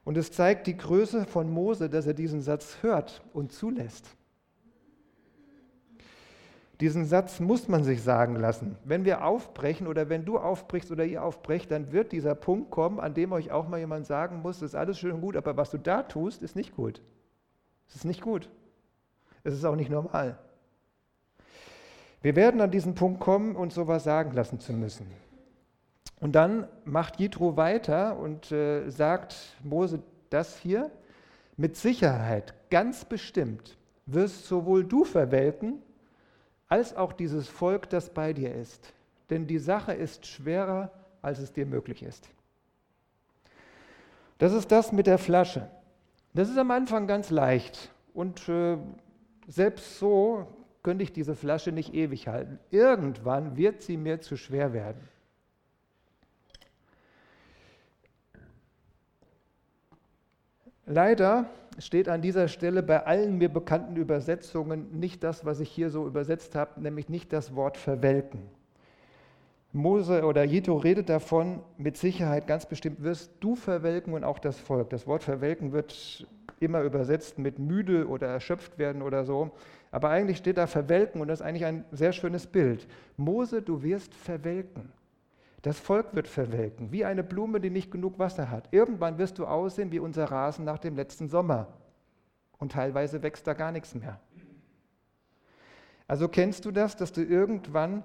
Und 0.05 0.17
es 0.17 0.33
zeigt 0.33 0.67
die 0.67 0.77
Größe 0.77 1.27
von 1.27 1.51
Mose, 1.51 1.89
dass 1.91 2.07
er 2.07 2.15
diesen 2.15 2.41
Satz 2.41 2.79
hört 2.81 3.23
und 3.33 3.53
zulässt. 3.53 4.17
Diesen 6.81 7.05
Satz 7.05 7.41
muss 7.41 7.67
man 7.67 7.83
sich 7.83 8.03
sagen 8.03 8.37
lassen. 8.37 8.77
Wenn 8.85 9.05
wir 9.05 9.25
aufbrechen 9.25 9.89
oder 9.89 10.09
wenn 10.09 10.25
du 10.25 10.39
aufbrichst 10.39 10.93
oder 10.93 11.05
ihr 11.05 11.25
aufbrecht, 11.25 11.71
dann 11.73 11.91
wird 11.91 12.13
dieser 12.13 12.37
Punkt 12.37 12.71
kommen, 12.71 13.01
an 13.01 13.15
dem 13.15 13.33
euch 13.33 13.51
auch 13.51 13.69
mal 13.69 13.81
jemand 13.81 14.07
sagen 14.07 14.43
muss, 14.43 14.61
das 14.61 14.71
ist 14.71 14.75
alles 14.77 14.99
schön 14.99 15.13
und 15.13 15.21
gut, 15.21 15.37
aber 15.37 15.57
was 15.57 15.71
du 15.71 15.79
da 15.79 16.05
tust, 16.05 16.41
ist 16.43 16.55
nicht 16.55 16.77
gut. 16.77 17.03
Es 17.89 17.97
ist 17.97 18.05
nicht 18.05 18.21
gut. 18.21 18.49
Es 19.43 19.55
ist 19.55 19.65
auch 19.65 19.75
nicht 19.75 19.91
normal. 19.91 20.39
Wir 22.23 22.37
werden 22.37 22.61
an 22.61 22.71
diesen 22.71 22.95
Punkt 22.95 23.21
kommen, 23.21 23.57
uns 23.57 23.75
sowas 23.75 24.05
sagen 24.05 24.33
lassen 24.33 24.61
zu 24.61 24.73
müssen. 24.73 25.07
Und 26.21 26.33
dann 26.33 26.67
macht 26.85 27.21
Jitro 27.21 27.57
weiter 27.57 28.19
und 28.19 28.51
äh, 28.51 28.89
sagt 28.91 29.37
Mose 29.63 30.03
das 30.31 30.59
hier, 30.59 30.91
mit 31.57 31.77
Sicherheit, 31.77 32.55
ganz 32.71 33.05
bestimmt, 33.05 33.77
wirst 34.07 34.47
sowohl 34.47 34.85
du 34.85 35.05
verwelken, 35.05 35.83
als 36.69 36.95
auch 36.95 37.13
dieses 37.13 37.49
Volk, 37.49 37.89
das 37.89 38.11
bei 38.11 38.33
dir 38.33 38.55
ist. 38.55 38.93
Denn 39.31 39.47
die 39.47 39.59
Sache 39.59 39.93
ist 39.93 40.27
schwerer, 40.27 40.91
als 41.23 41.39
es 41.39 41.53
dir 41.53 41.67
möglich 41.67 42.03
ist. 42.03 42.29
Das 44.39 44.53
ist 44.53 44.71
das 44.71 44.93
mit 44.93 45.07
der 45.07 45.19
Flasche. 45.19 45.69
Das 46.35 46.49
ist 46.49 46.59
am 46.59 46.71
Anfang 46.71 47.07
ganz 47.07 47.31
leicht. 47.31 47.91
Und 48.15 48.49
äh, 48.49 48.79
selbst 49.49 49.99
so 49.99 50.47
könnte 50.83 51.03
ich 51.03 51.13
diese 51.13 51.35
Flasche 51.35 51.73
nicht 51.73 51.93
ewig 51.95 52.29
halten. 52.29 52.59
Irgendwann 52.71 53.57
wird 53.57 53.83
sie 53.83 53.97
mir 53.97 54.21
zu 54.21 54.37
schwer 54.37 54.73
werden. 54.73 55.01
Leider 60.91 61.45
steht 61.79 62.09
an 62.09 62.23
dieser 62.23 62.49
Stelle 62.49 62.83
bei 62.83 63.05
allen 63.05 63.37
mir 63.37 63.51
bekannten 63.51 63.97
Übersetzungen 63.97 64.99
nicht 64.99 65.23
das, 65.23 65.45
was 65.45 65.61
ich 65.61 65.69
hier 65.69 65.91
so 65.91 66.07
übersetzt 66.07 66.55
habe, 66.55 66.81
nämlich 66.81 67.11
nicht 67.11 67.31
das 67.33 67.55
Wort 67.55 67.77
verwelken. 67.77 68.41
Mose 69.73 70.25
oder 70.25 70.45
Jito 70.45 70.77
redet 70.77 71.11
davon, 71.11 71.61
mit 71.77 71.99
Sicherheit 71.99 72.47
ganz 72.47 72.65
bestimmt 72.65 73.03
wirst 73.03 73.33
du 73.41 73.55
verwelken 73.55 74.15
und 74.15 74.25
auch 74.25 74.39
das 74.39 74.59
Volk. 74.59 74.89
Das 74.89 75.07
Wort 75.07 75.23
verwelken 75.23 75.73
wird 75.73 76.27
immer 76.59 76.81
übersetzt 76.81 77.39
mit 77.39 77.59
müde 77.59 78.09
oder 78.09 78.27
erschöpft 78.27 78.79
werden 78.79 79.03
oder 79.03 79.25
so. 79.25 79.51
Aber 79.91 80.09
eigentlich 80.09 80.39
steht 80.39 80.57
da 80.57 80.67
verwelken 80.67 81.21
und 81.21 81.29
das 81.29 81.41
ist 81.41 81.47
eigentlich 81.47 81.67
ein 81.67 81.85
sehr 81.93 82.13
schönes 82.13 82.47
Bild. 82.47 82.87
Mose, 83.19 83.61
du 83.61 83.83
wirst 83.83 84.15
verwelken. 84.15 84.91
Das 85.63 85.79
Volk 85.81 86.15
wird 86.15 86.29
verwelken, 86.29 86.93
wie 86.93 87.05
eine 87.05 87.25
Blume, 87.25 87.61
die 87.61 87.71
nicht 87.71 87.91
genug 87.91 88.19
Wasser 88.19 88.51
hat. 88.51 88.69
Irgendwann 88.73 89.19
wirst 89.19 89.39
du 89.39 89.47
aussehen 89.47 89.91
wie 89.91 89.99
unser 89.99 90.27
Rasen 90.27 90.65
nach 90.65 90.79
dem 90.79 90.95
letzten 90.95 91.29
Sommer. 91.29 91.67
Und 92.59 92.73
teilweise 92.73 93.23
wächst 93.23 93.47
da 93.47 93.55
gar 93.55 93.73
nichts 93.73 93.95
mehr. 93.95 94.21
Also 96.07 96.29
kennst 96.29 96.65
du 96.65 96.71
das, 96.71 96.97
dass 96.97 97.13
du 97.13 97.23
irgendwann 97.23 98.03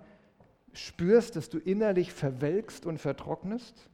spürst, 0.73 1.35
dass 1.35 1.49
du 1.49 1.59
innerlich 1.59 2.11
verwelkst 2.11 2.85
und 2.85 2.97
vertrocknest? 2.97 3.89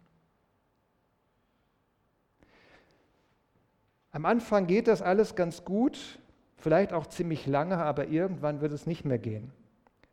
Am 4.12 4.26
Anfang 4.26 4.66
geht 4.66 4.88
das 4.88 5.02
alles 5.02 5.36
ganz 5.36 5.64
gut, 5.64 6.20
vielleicht 6.58 6.94
auch 6.94 7.06
ziemlich 7.06 7.46
lange, 7.46 7.78
aber 7.78 8.08
irgendwann 8.08 8.62
wird 8.62 8.72
es 8.72 8.88
nicht 8.88 9.06
mehr 9.06 9.20
gehen. 9.20 9.52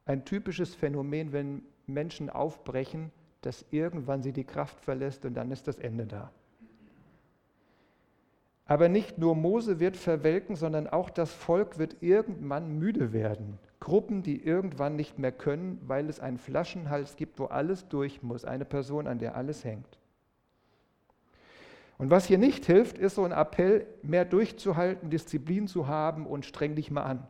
Ein 0.04 0.24
typisches 0.24 0.74
Phänomen, 0.74 1.32
wenn 1.32 1.62
Menschen 1.86 2.28
aufbrechen, 2.28 3.10
dass 3.46 3.64
irgendwann 3.70 4.22
sie 4.22 4.32
die 4.32 4.44
Kraft 4.44 4.80
verlässt 4.80 5.24
und 5.24 5.34
dann 5.34 5.50
ist 5.50 5.68
das 5.68 5.78
Ende 5.78 6.06
da. 6.06 6.30
Aber 8.66 8.88
nicht 8.88 9.16
nur 9.16 9.36
Mose 9.36 9.78
wird 9.78 9.96
verwelken, 9.96 10.56
sondern 10.56 10.88
auch 10.88 11.08
das 11.08 11.32
Volk 11.32 11.78
wird 11.78 12.02
irgendwann 12.02 12.78
müde 12.78 13.12
werden. 13.12 13.58
Gruppen, 13.78 14.24
die 14.24 14.44
irgendwann 14.44 14.96
nicht 14.96 15.18
mehr 15.20 15.30
können, 15.30 15.80
weil 15.86 16.08
es 16.08 16.18
einen 16.18 16.38
Flaschenhals 16.38 17.14
gibt, 17.14 17.38
wo 17.38 17.44
alles 17.44 17.88
durch 17.88 18.24
muss, 18.24 18.44
eine 18.44 18.64
Person, 18.64 19.06
an 19.06 19.20
der 19.20 19.36
alles 19.36 19.64
hängt. 19.64 20.00
Und 21.98 22.10
was 22.10 22.26
hier 22.26 22.38
nicht 22.38 22.66
hilft, 22.66 22.98
ist 22.98 23.14
so 23.14 23.24
ein 23.24 23.32
Appell, 23.32 23.86
mehr 24.02 24.24
durchzuhalten, 24.24 25.08
Disziplin 25.08 25.68
zu 25.68 25.86
haben 25.86 26.26
und 26.26 26.44
streng 26.44 26.74
dich 26.74 26.90
mal 26.90 27.04
an. 27.04 27.26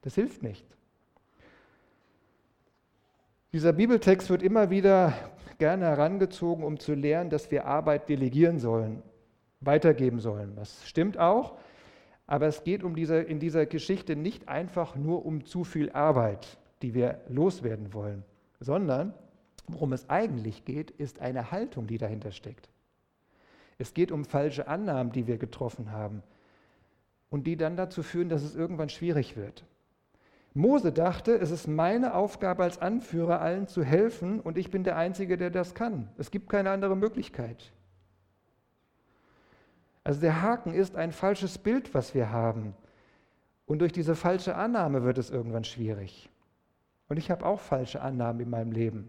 Das 0.00 0.14
hilft 0.14 0.42
nicht. 0.42 0.66
Dieser 3.52 3.72
Bibeltext 3.72 4.30
wird 4.30 4.44
immer 4.44 4.70
wieder 4.70 5.12
gerne 5.58 5.86
herangezogen, 5.86 6.62
um 6.62 6.78
zu 6.78 6.94
lernen, 6.94 7.30
dass 7.30 7.50
wir 7.50 7.66
Arbeit 7.66 8.08
delegieren 8.08 8.60
sollen, 8.60 9.02
weitergeben 9.60 10.20
sollen. 10.20 10.54
Das 10.54 10.86
stimmt 10.88 11.18
auch, 11.18 11.58
aber 12.28 12.46
es 12.46 12.62
geht 12.62 12.84
um 12.84 12.94
diese, 12.94 13.16
in 13.16 13.40
dieser 13.40 13.66
Geschichte 13.66 14.14
nicht 14.14 14.48
einfach 14.48 14.94
nur 14.94 15.26
um 15.26 15.44
zu 15.44 15.64
viel 15.64 15.90
Arbeit, 15.90 16.58
die 16.82 16.94
wir 16.94 17.22
loswerden 17.28 17.92
wollen, 17.92 18.22
sondern 18.60 19.14
worum 19.66 19.92
es 19.94 20.08
eigentlich 20.08 20.64
geht, 20.64 20.92
ist 20.92 21.20
eine 21.20 21.50
Haltung, 21.50 21.88
die 21.88 21.98
dahinter 21.98 22.30
steckt. 22.30 22.68
Es 23.78 23.94
geht 23.94 24.12
um 24.12 24.24
falsche 24.24 24.68
Annahmen, 24.68 25.10
die 25.10 25.26
wir 25.26 25.38
getroffen 25.38 25.90
haben 25.90 26.22
und 27.30 27.48
die 27.48 27.56
dann 27.56 27.76
dazu 27.76 28.04
führen, 28.04 28.28
dass 28.28 28.44
es 28.44 28.54
irgendwann 28.54 28.90
schwierig 28.90 29.36
wird. 29.36 29.64
Mose 30.52 30.92
dachte, 30.92 31.36
es 31.36 31.50
ist 31.50 31.68
meine 31.68 32.14
Aufgabe 32.14 32.64
als 32.64 32.78
Anführer, 32.78 33.40
allen 33.40 33.68
zu 33.68 33.84
helfen 33.84 34.40
und 34.40 34.58
ich 34.58 34.70
bin 34.70 34.82
der 34.82 34.96
Einzige, 34.96 35.36
der 35.36 35.50
das 35.50 35.74
kann. 35.74 36.08
Es 36.18 36.30
gibt 36.30 36.48
keine 36.48 36.70
andere 36.70 36.96
Möglichkeit. 36.96 37.72
Also 40.02 40.20
der 40.20 40.42
Haken 40.42 40.74
ist 40.74 40.96
ein 40.96 41.12
falsches 41.12 41.58
Bild, 41.58 41.94
was 41.94 42.14
wir 42.14 42.30
haben. 42.30 42.74
Und 43.66 43.78
durch 43.78 43.92
diese 43.92 44.16
falsche 44.16 44.56
Annahme 44.56 45.04
wird 45.04 45.18
es 45.18 45.30
irgendwann 45.30 45.62
schwierig. 45.62 46.28
Und 47.08 47.16
ich 47.16 47.30
habe 47.30 47.46
auch 47.46 47.60
falsche 47.60 48.00
Annahmen 48.00 48.40
in 48.40 48.50
meinem 48.50 48.72
Leben. 48.72 49.08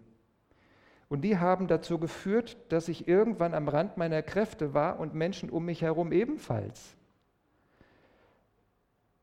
Und 1.10 1.22
die 1.22 1.40
haben 1.40 1.68
dazu 1.68 1.98
geführt, 1.98 2.58
dass 2.70 2.88
ich 2.88 3.08
irgendwann 3.08 3.56
am 3.56 3.68
Rand 3.68 3.98
meiner 3.98 4.22
Kräfte 4.22 4.76
war 4.76 5.00
und 5.00 5.16
Menschen 5.16 5.50
um 5.50 5.66
mich 5.66 5.82
herum 5.82 6.12
ebenfalls 6.12 6.96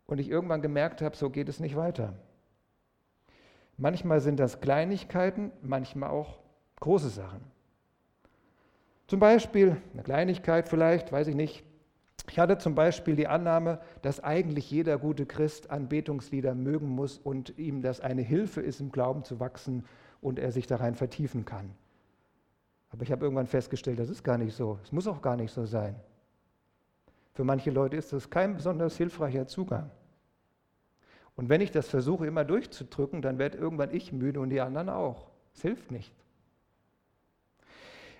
und 0.09 0.19
ich 0.19 0.29
irgendwann 0.29 0.63
gemerkt 0.63 1.01
habe, 1.03 1.17
so 1.17 1.31
geht 1.31 1.49
es 1.49 1.61
nicht 1.61 1.77
weiter. 1.77 2.15
Manchmal 3.77 4.21
sind 4.21 4.41
das 4.41 4.61
Kleinigkeiten, 4.61 5.53
manchmal 5.63 6.11
auch 6.11 6.41
große 6.81 7.11
Sachen. 7.11 7.41
Zum 9.07 9.21
Beispiel, 9.21 9.77
eine 9.93 10.03
Kleinigkeit 10.03 10.69
vielleicht, 10.69 11.13
weiß 11.13 11.29
ich 11.29 11.37
nicht. 11.37 11.65
Ich 12.29 12.39
hatte 12.39 12.59
zum 12.59 12.75
Beispiel 12.75 13.17
die 13.17 13.29
Annahme, 13.29 13.81
dass 14.03 14.23
eigentlich 14.23 14.71
jeder 14.71 14.99
gute 14.99 15.25
Christ 15.25 15.71
Anbetungslieder 15.71 16.55
mögen 16.55 16.89
muss 16.89 17.19
und 17.19 17.57
ihm 17.59 17.81
das 17.81 18.01
eine 18.01 18.23
Hilfe 18.23 18.61
ist, 18.61 18.81
im 18.81 18.91
Glauben 18.91 19.25
zu 19.25 19.41
wachsen 19.41 19.85
und 20.21 20.39
er 20.39 20.53
sich 20.53 20.67
darein 20.67 20.95
vertiefen 20.95 21.45
kann. 21.45 21.71
Aber 22.91 23.03
ich 23.03 23.13
habe 23.13 23.25
irgendwann 23.25 23.47
festgestellt, 23.47 23.99
das 23.99 24.11
ist 24.11 24.25
gar 24.25 24.39
nicht 24.39 24.55
so. 24.55 24.79
Es 24.83 24.93
muss 24.93 25.07
auch 25.07 25.23
gar 25.23 25.37
nicht 25.37 25.53
so 25.53 25.65
sein. 25.67 25.95
Für 27.35 27.45
manche 27.45 27.71
Leute 27.71 27.97
ist 27.97 28.13
das 28.13 28.29
kein 28.29 28.57
besonders 28.57 28.97
hilfreicher 28.97 29.47
Zugang. 29.47 29.91
Und 31.39 31.49
wenn 31.49 31.61
ich 31.61 31.71
das 31.71 31.87
versuche 31.87 32.27
immer 32.27 32.45
durchzudrücken, 32.45 33.23
dann 33.23 33.39
werde 33.39 33.59
irgendwann 33.59 33.95
ich 33.95 34.13
müde 34.13 34.41
und 34.41 34.51
die 34.51 34.61
anderen 34.61 34.89
auch. 34.89 35.29
Es 35.55 35.63
hilft 35.63 35.93
nicht. 35.93 36.13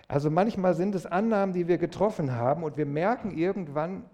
Also 0.07 0.31
manchmal 0.31 0.73
sind 0.73 0.95
es 0.95 1.05
Annahmen, 1.05 1.53
die 1.53 1.67
wir 1.67 1.77
getroffen 1.77 2.31
haben 2.31 2.63
und 2.63 2.77
wir 2.77 2.85
merken 2.85 3.37
irgendwann, 3.37 4.05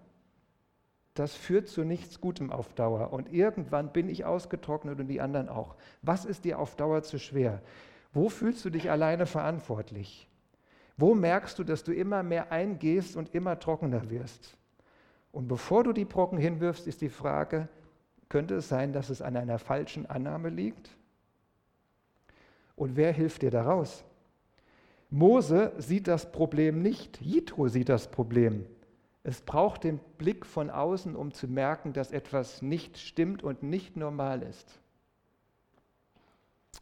das 1.14 1.36
führt 1.36 1.68
zu 1.68 1.84
nichts 1.84 2.20
Gutem 2.20 2.50
auf 2.50 2.74
Dauer. 2.74 3.12
Und 3.12 3.32
irgendwann 3.32 3.92
bin 3.92 4.08
ich 4.08 4.24
ausgetrocknet 4.24 4.98
und 4.98 5.06
die 5.06 5.20
anderen 5.20 5.48
auch. 5.48 5.76
Was 6.02 6.24
ist 6.24 6.44
dir 6.44 6.58
auf 6.58 6.74
Dauer 6.74 7.04
zu 7.04 7.20
schwer? 7.20 7.62
Wo 8.12 8.28
fühlst 8.28 8.64
du 8.64 8.70
dich 8.70 8.90
alleine 8.90 9.26
verantwortlich? 9.26 10.28
Wo 10.96 11.14
merkst 11.14 11.60
du, 11.60 11.62
dass 11.62 11.84
du 11.84 11.94
immer 11.94 12.24
mehr 12.24 12.50
eingehst 12.50 13.16
und 13.16 13.32
immer 13.36 13.60
trockener 13.60 14.10
wirst? 14.10 14.56
Und 15.30 15.46
bevor 15.46 15.84
du 15.84 15.92
die 15.92 16.04
Brocken 16.04 16.38
hinwirfst, 16.38 16.88
ist 16.88 17.02
die 17.02 17.08
Frage, 17.08 17.68
könnte 18.28 18.56
es 18.56 18.68
sein, 18.68 18.92
dass 18.92 19.10
es 19.10 19.22
an 19.22 19.36
einer 19.36 19.58
falschen 19.58 20.06
Annahme 20.06 20.48
liegt? 20.48 20.90
Und 22.74 22.96
wer 22.96 23.12
hilft 23.12 23.42
dir 23.42 23.50
daraus? 23.50 24.04
Mose 25.10 25.72
sieht 25.78 26.08
das 26.08 26.32
Problem 26.32 26.82
nicht, 26.82 27.20
Jitro 27.20 27.68
sieht 27.68 27.88
das 27.88 28.10
Problem. 28.10 28.66
Es 29.22 29.40
braucht 29.40 29.84
den 29.84 29.98
Blick 30.18 30.46
von 30.46 30.70
außen, 30.70 31.16
um 31.16 31.32
zu 31.32 31.48
merken, 31.48 31.92
dass 31.92 32.12
etwas 32.12 32.62
nicht 32.62 32.98
stimmt 32.98 33.42
und 33.42 33.62
nicht 33.62 33.96
normal 33.96 34.42
ist. 34.42 34.78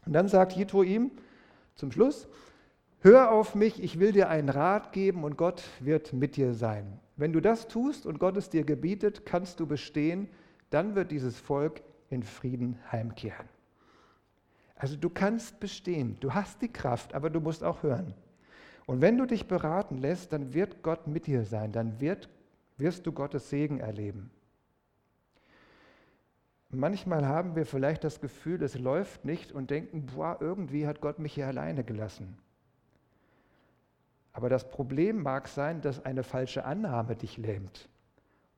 Und 0.04 0.12
dann 0.12 0.28
sagt 0.28 0.52
Jitro 0.52 0.82
ihm 0.82 1.10
zum 1.74 1.92
Schluss, 1.92 2.28
hör 3.00 3.30
auf 3.30 3.54
mich, 3.54 3.82
ich 3.82 3.98
will 3.98 4.12
dir 4.12 4.28
einen 4.28 4.48
Rat 4.48 4.92
geben 4.92 5.24
und 5.24 5.36
Gott 5.36 5.62
wird 5.80 6.12
mit 6.12 6.36
dir 6.36 6.54
sein. 6.54 6.98
Wenn 7.16 7.32
du 7.32 7.40
das 7.40 7.68
tust 7.68 8.06
und 8.06 8.18
Gott 8.18 8.36
es 8.36 8.50
dir 8.50 8.64
gebietet, 8.64 9.24
kannst 9.24 9.60
du 9.60 9.66
bestehen, 9.66 10.28
dann 10.74 10.94
wird 10.94 11.10
dieses 11.10 11.38
Volk 11.38 11.82
in 12.10 12.22
Frieden 12.22 12.78
heimkehren. 12.90 13.48
Also 14.74 14.96
du 14.96 15.08
kannst 15.08 15.60
bestehen, 15.60 16.16
du 16.20 16.34
hast 16.34 16.60
die 16.60 16.72
Kraft, 16.72 17.14
aber 17.14 17.30
du 17.30 17.40
musst 17.40 17.62
auch 17.62 17.82
hören. 17.82 18.14
Und 18.86 19.00
wenn 19.00 19.16
du 19.16 19.24
dich 19.24 19.46
beraten 19.46 19.98
lässt, 19.98 20.32
dann 20.32 20.52
wird 20.52 20.82
Gott 20.82 21.06
mit 21.06 21.26
dir 21.26 21.44
sein, 21.44 21.72
dann 21.72 22.00
wird, 22.00 22.28
wirst 22.76 23.06
du 23.06 23.12
Gottes 23.12 23.48
Segen 23.48 23.80
erleben. 23.80 24.30
Manchmal 26.70 27.24
haben 27.26 27.54
wir 27.54 27.66
vielleicht 27.66 28.02
das 28.02 28.20
Gefühl, 28.20 28.60
es 28.62 28.76
läuft 28.76 29.24
nicht 29.24 29.52
und 29.52 29.70
denken, 29.70 30.06
boah, 30.06 30.38
irgendwie 30.40 30.88
hat 30.88 31.00
Gott 31.00 31.20
mich 31.20 31.34
hier 31.34 31.46
alleine 31.46 31.84
gelassen. 31.84 32.36
Aber 34.32 34.48
das 34.48 34.68
Problem 34.68 35.22
mag 35.22 35.46
sein, 35.46 35.80
dass 35.80 36.04
eine 36.04 36.24
falsche 36.24 36.64
Annahme 36.64 37.14
dich 37.14 37.36
lähmt. 37.36 37.88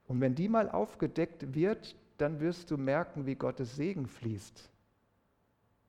Und 0.08 0.22
wenn 0.22 0.34
die 0.34 0.48
mal 0.48 0.70
aufgedeckt 0.70 1.54
wird, 1.54 1.94
dann 2.20 2.40
wirst 2.40 2.70
du 2.70 2.76
merken, 2.76 3.26
wie 3.26 3.34
Gottes 3.34 3.76
Segen 3.76 4.06
fließt, 4.06 4.70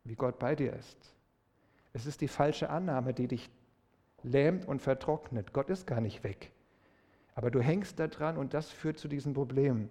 wie 0.04 0.16
Gott 0.16 0.40
bei 0.40 0.56
dir 0.56 0.74
ist. 0.74 1.14
Es 1.94 2.06
ist 2.06 2.22
die 2.22 2.28
falsche 2.28 2.70
Annahme, 2.70 3.14
die 3.14 3.28
dich 3.28 3.50
lähmt 4.24 4.68
und 4.68 4.82
vertrocknet. 4.82 5.54
Gott 5.54 5.70
ist 5.70 5.88
gar 5.88 6.02
nicht 6.02 6.24
weg. 6.24 6.52
Aber 7.36 7.52
du 7.52 7.62
hängst 7.62 8.00
da 8.00 8.08
dran 8.08 8.38
und 8.38 8.54
das 8.54 8.70
führt 8.70 8.98
zu 8.98 9.08
diesen 9.08 9.34
Problemen. 9.34 9.90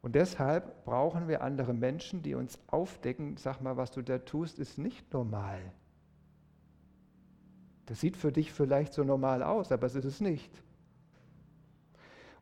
Und 0.00 0.14
deshalb 0.14 0.84
brauchen 0.84 1.28
wir 1.28 1.42
andere 1.42 1.74
Menschen, 1.74 2.22
die 2.22 2.34
uns 2.34 2.58
aufdecken, 2.68 3.36
sag 3.36 3.60
mal, 3.60 3.76
was 3.76 3.90
du 3.90 4.02
da 4.02 4.18
tust, 4.18 4.58
ist 4.58 4.78
nicht 4.78 5.12
normal. 5.12 5.60
Das 7.86 8.00
sieht 8.00 8.16
für 8.16 8.30
dich 8.30 8.52
vielleicht 8.52 8.92
so 8.92 9.02
normal 9.02 9.42
aus, 9.42 9.72
aber 9.72 9.86
es 9.86 9.94
ist 9.94 10.04
es 10.04 10.20
nicht. 10.20 10.52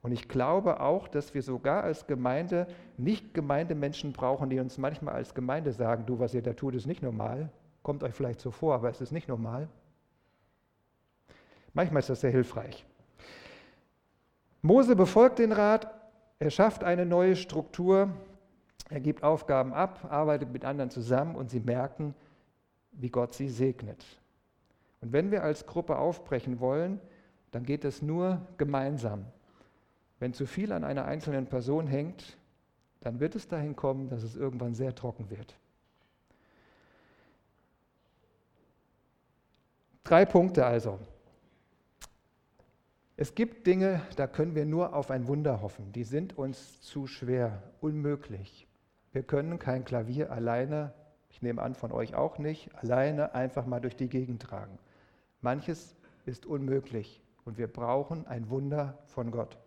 Und 0.07 0.13
ich 0.13 0.29
glaube 0.29 0.79
auch, 0.79 1.09
dass 1.09 1.35
wir 1.35 1.43
sogar 1.43 1.83
als 1.83 2.07
Gemeinde 2.07 2.69
nicht 2.97 3.35
Gemeindemenschen 3.35 4.13
brauchen, 4.13 4.49
die 4.49 4.61
uns 4.61 4.79
manchmal 4.79 5.17
als 5.17 5.35
Gemeinde 5.35 5.73
sagen, 5.73 6.07
du, 6.07 6.21
was 6.21 6.33
ihr 6.33 6.43
da 6.43 6.53
tut, 6.53 6.77
ist 6.77 6.87
nicht 6.87 7.03
normal. 7.03 7.51
Kommt 7.83 8.05
euch 8.05 8.15
vielleicht 8.15 8.41
so 8.41 8.53
vor, 8.53 8.77
aber 8.77 8.89
es 8.89 9.01
ist 9.01 9.11
nicht 9.11 9.27
normal. 9.27 9.67
Manchmal 11.75 11.99
ist 11.99 12.09
das 12.09 12.21
sehr 12.21 12.31
hilfreich. 12.31 12.87
Mose 14.63 14.95
befolgt 14.95 15.41
den 15.41 15.51
Rat, 15.51 15.93
er 16.39 16.51
schafft 16.51 16.85
eine 16.85 17.05
neue 17.05 17.35
Struktur, 17.35 18.11
er 18.89 19.01
gibt 19.01 19.25
Aufgaben 19.25 19.73
ab, 19.73 20.07
arbeitet 20.09 20.53
mit 20.53 20.65
anderen 20.65 20.91
zusammen 20.91 21.35
und 21.35 21.51
sie 21.51 21.59
merken, 21.59 22.15
wie 22.93 23.11
Gott 23.11 23.35
sie 23.35 23.49
segnet. 23.49 24.07
Und 25.01 25.13
wenn 25.13 25.33
wir 25.33 25.43
als 25.43 25.67
Gruppe 25.67 25.99
aufbrechen 25.99 26.61
wollen, 26.61 27.01
dann 27.51 27.65
geht 27.65 27.85
es 27.85 28.03
nur 28.03 28.41
gemeinsam. 28.57 29.25
Wenn 30.19 30.33
zu 30.33 30.47
viel 30.47 30.73
an 30.73 30.85
einer 30.85 31.05
einzelnen 31.05 31.47
Person 31.47 31.87
hängt, 31.87 32.37
dann 33.01 33.21
wird 33.21 33.35
es 33.35 33.49
dahin 33.49 33.77
kommen, 33.77 34.09
dass 34.09 34.23
es 34.23 34.35
irgendwann 34.35 34.75
sehr 34.75 34.95
trocken 34.95 35.31
wird. 35.31 35.55
Drei 40.05 40.25
Punkte 40.25 40.65
also. 40.65 40.99
Es 43.17 43.35
gibt 43.35 43.67
Dinge, 43.67 44.03
da 44.17 44.27
können 44.27 44.55
wir 44.55 44.67
nur 44.67 44.95
auf 44.95 45.11
ein 45.11 45.27
Wunder 45.27 45.63
hoffen. 45.63 45.93
Die 45.93 46.05
sind 46.05 46.37
uns 46.37 46.81
zu 46.83 47.07
schwer, 47.07 47.63
unmöglich. 47.81 48.69
Wir 49.13 49.23
können 49.23 49.59
kein 49.59 49.85
Klavier 49.85 50.31
alleine, 50.31 50.93
ich 51.31 51.43
nehme 51.43 51.63
an 51.63 51.75
von 51.75 51.93
euch 51.93 52.15
auch 52.15 52.39
nicht, 52.39 52.75
alleine 52.75 53.35
einfach 53.35 53.67
mal 53.67 53.81
durch 53.81 53.97
die 53.97 54.09
Gegend 54.09 54.43
tragen. 54.43 54.79
Manches 55.41 55.97
ist 56.27 56.45
unmöglich 56.45 57.23
und 57.45 57.57
wir 57.57 57.69
brauchen 57.69 58.27
ein 58.27 58.51
Wunder 58.51 58.99
von 59.07 59.31
Gott. 59.31 59.59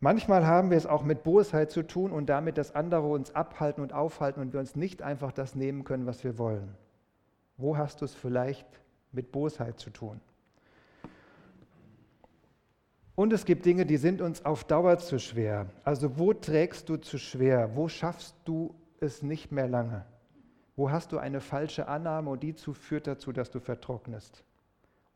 Manchmal 0.00 0.46
haben 0.46 0.70
wir 0.70 0.76
es 0.76 0.86
auch 0.86 1.02
mit 1.02 1.24
Bosheit 1.24 1.72
zu 1.72 1.82
tun 1.82 2.12
und 2.12 2.26
damit, 2.26 2.56
dass 2.56 2.74
andere 2.74 3.08
uns 3.08 3.34
abhalten 3.34 3.82
und 3.82 3.92
aufhalten 3.92 4.40
und 4.40 4.52
wir 4.52 4.60
uns 4.60 4.76
nicht 4.76 5.02
einfach 5.02 5.32
das 5.32 5.56
nehmen 5.56 5.82
können, 5.82 6.06
was 6.06 6.22
wir 6.22 6.38
wollen. 6.38 6.74
Wo 7.56 7.76
hast 7.76 8.00
du 8.00 8.04
es 8.04 8.14
vielleicht 8.14 8.66
mit 9.10 9.32
Bosheit 9.32 9.80
zu 9.80 9.90
tun? 9.90 10.20
Und 13.16 13.32
es 13.32 13.44
gibt 13.44 13.66
Dinge, 13.66 13.84
die 13.84 13.96
sind 13.96 14.20
uns 14.20 14.44
auf 14.44 14.62
Dauer 14.62 14.98
zu 14.98 15.18
schwer. 15.18 15.66
Also 15.82 16.18
wo 16.20 16.32
trägst 16.32 16.88
du 16.88 16.98
zu 16.98 17.18
schwer? 17.18 17.74
Wo 17.74 17.88
schaffst 17.88 18.36
du 18.44 18.76
es 19.00 19.24
nicht 19.24 19.50
mehr 19.50 19.66
lange? 19.66 20.04
Wo 20.76 20.92
hast 20.92 21.10
du 21.10 21.18
eine 21.18 21.40
falsche 21.40 21.88
Annahme 21.88 22.30
und 22.30 22.44
die 22.44 22.52
führt 22.52 23.08
dazu, 23.08 23.32
dass 23.32 23.50
du 23.50 23.58
vertrocknest? 23.58 24.44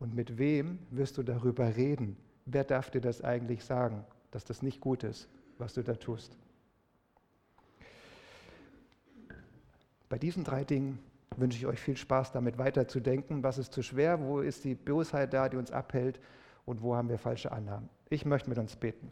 Und 0.01 0.16
mit 0.16 0.37
wem 0.37 0.81
wirst 0.90 1.16
du 1.18 1.23
darüber 1.23 1.77
reden? 1.77 2.16
Wer 2.47 2.64
darf 2.64 2.90
dir 2.90 3.01
das 3.01 3.23
eigentlich 3.23 3.64
sagen, 3.64 4.05
dass 4.33 4.45
das 4.45 4.62
nicht 4.62 4.81
gut 4.81 5.05
ist, 5.05 5.29
was 5.59 5.75
du 5.75 5.83
da 5.85 5.95
tust? 5.95 6.37
Bei 10.09 10.18
diesen 10.18 10.42
drei 10.42 10.64
Dingen 10.64 10.99
wünsche 11.37 11.57
ich 11.57 11.66
euch 11.66 11.81
viel 11.81 11.97
Spaß 11.97 12.33
damit 12.33 12.59
weiterzudenken. 12.59 13.42
Was 13.42 13.59
ist 13.59 13.73
zu 13.73 13.83
schwer? 13.83 14.21
Wo 14.21 14.40
ist 14.40 14.64
die 14.64 14.75
Bosheit 14.75 15.33
da, 15.33 15.49
die 15.49 15.57
uns 15.57 15.71
abhält? 15.71 16.21
Und 16.66 16.83
wo 16.83 16.95
haben 16.95 17.09
wir 17.09 17.18
falsche 17.18 17.53
Annahmen? 17.53 17.88
Ich 18.11 18.25
möchte 18.25 18.49
mit 18.49 18.59
uns 18.59 18.77
beten. 18.77 19.11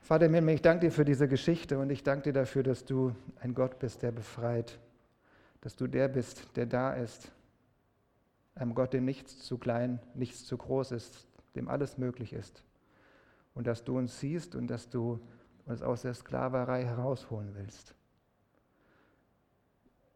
Vater 0.00 0.26
im 0.26 0.34
Himmel, 0.34 0.54
ich 0.54 0.62
danke 0.62 0.86
dir 0.86 0.92
für 0.92 1.04
diese 1.04 1.28
Geschichte 1.28 1.78
und 1.78 1.90
ich 1.90 2.02
danke 2.02 2.24
dir 2.24 2.32
dafür, 2.32 2.62
dass 2.62 2.84
du 2.84 3.14
ein 3.40 3.54
Gott 3.54 3.78
bist, 3.78 4.02
der 4.02 4.12
befreit, 4.12 4.78
dass 5.62 5.76
du 5.76 5.86
der 5.86 6.08
bist, 6.08 6.56
der 6.56 6.66
da 6.66 6.92
ist, 6.92 7.32
einem 8.54 8.74
Gott, 8.74 8.92
dem 8.92 9.04
nichts 9.04 9.38
zu 9.38 9.56
klein, 9.56 10.00
nichts 10.14 10.44
zu 10.44 10.56
groß 10.58 10.92
ist, 10.92 11.26
dem 11.54 11.68
alles 11.68 11.98
möglich 11.98 12.32
ist 12.32 12.64
und 13.54 13.66
dass 13.66 13.84
du 13.84 13.96
uns 13.96 14.20
siehst 14.20 14.54
und 14.54 14.66
dass 14.66 14.88
du 14.88 15.20
uns 15.66 15.82
aus 15.82 16.02
der 16.02 16.14
Sklaverei 16.14 16.84
herausholen 16.84 17.54
willst. 17.54 17.94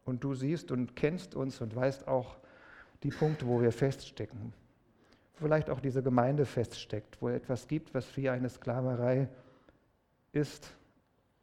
Und 0.05 0.23
du 0.23 0.33
siehst 0.33 0.71
und 0.71 0.95
kennst 0.95 1.35
uns 1.35 1.61
und 1.61 1.75
weißt 1.75 2.07
auch 2.07 2.37
die 3.03 3.09
Punkte, 3.09 3.47
wo 3.47 3.61
wir 3.61 3.71
feststecken. 3.71 4.53
Vielleicht 5.33 5.69
auch 5.69 5.79
diese 5.79 6.03
Gemeinde 6.03 6.45
feststeckt, 6.45 7.21
wo 7.21 7.29
etwas 7.29 7.67
gibt, 7.67 7.93
was 7.93 8.15
wie 8.17 8.29
eine 8.29 8.49
Sklaverei 8.49 9.29
ist 10.33 10.75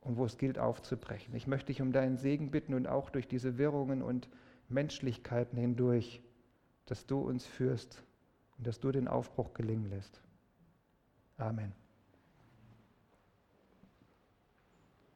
und 0.02 0.18
wo 0.18 0.24
es 0.24 0.36
gilt 0.36 0.58
aufzubrechen. 0.58 1.34
Ich 1.34 1.46
möchte 1.46 1.68
dich 1.68 1.80
um 1.80 1.92
deinen 1.92 2.18
Segen 2.18 2.50
bitten 2.50 2.74
und 2.74 2.86
auch 2.86 3.08
durch 3.08 3.26
diese 3.26 3.56
Wirrungen 3.56 4.02
und 4.02 4.28
Menschlichkeiten 4.68 5.56
hindurch, 5.56 6.22
dass 6.84 7.06
du 7.06 7.20
uns 7.20 7.46
führst 7.46 8.04
und 8.58 8.66
dass 8.66 8.80
du 8.80 8.92
den 8.92 9.08
Aufbruch 9.08 9.54
gelingen 9.54 9.90
lässt. 9.90 10.20
Amen. 11.38 11.85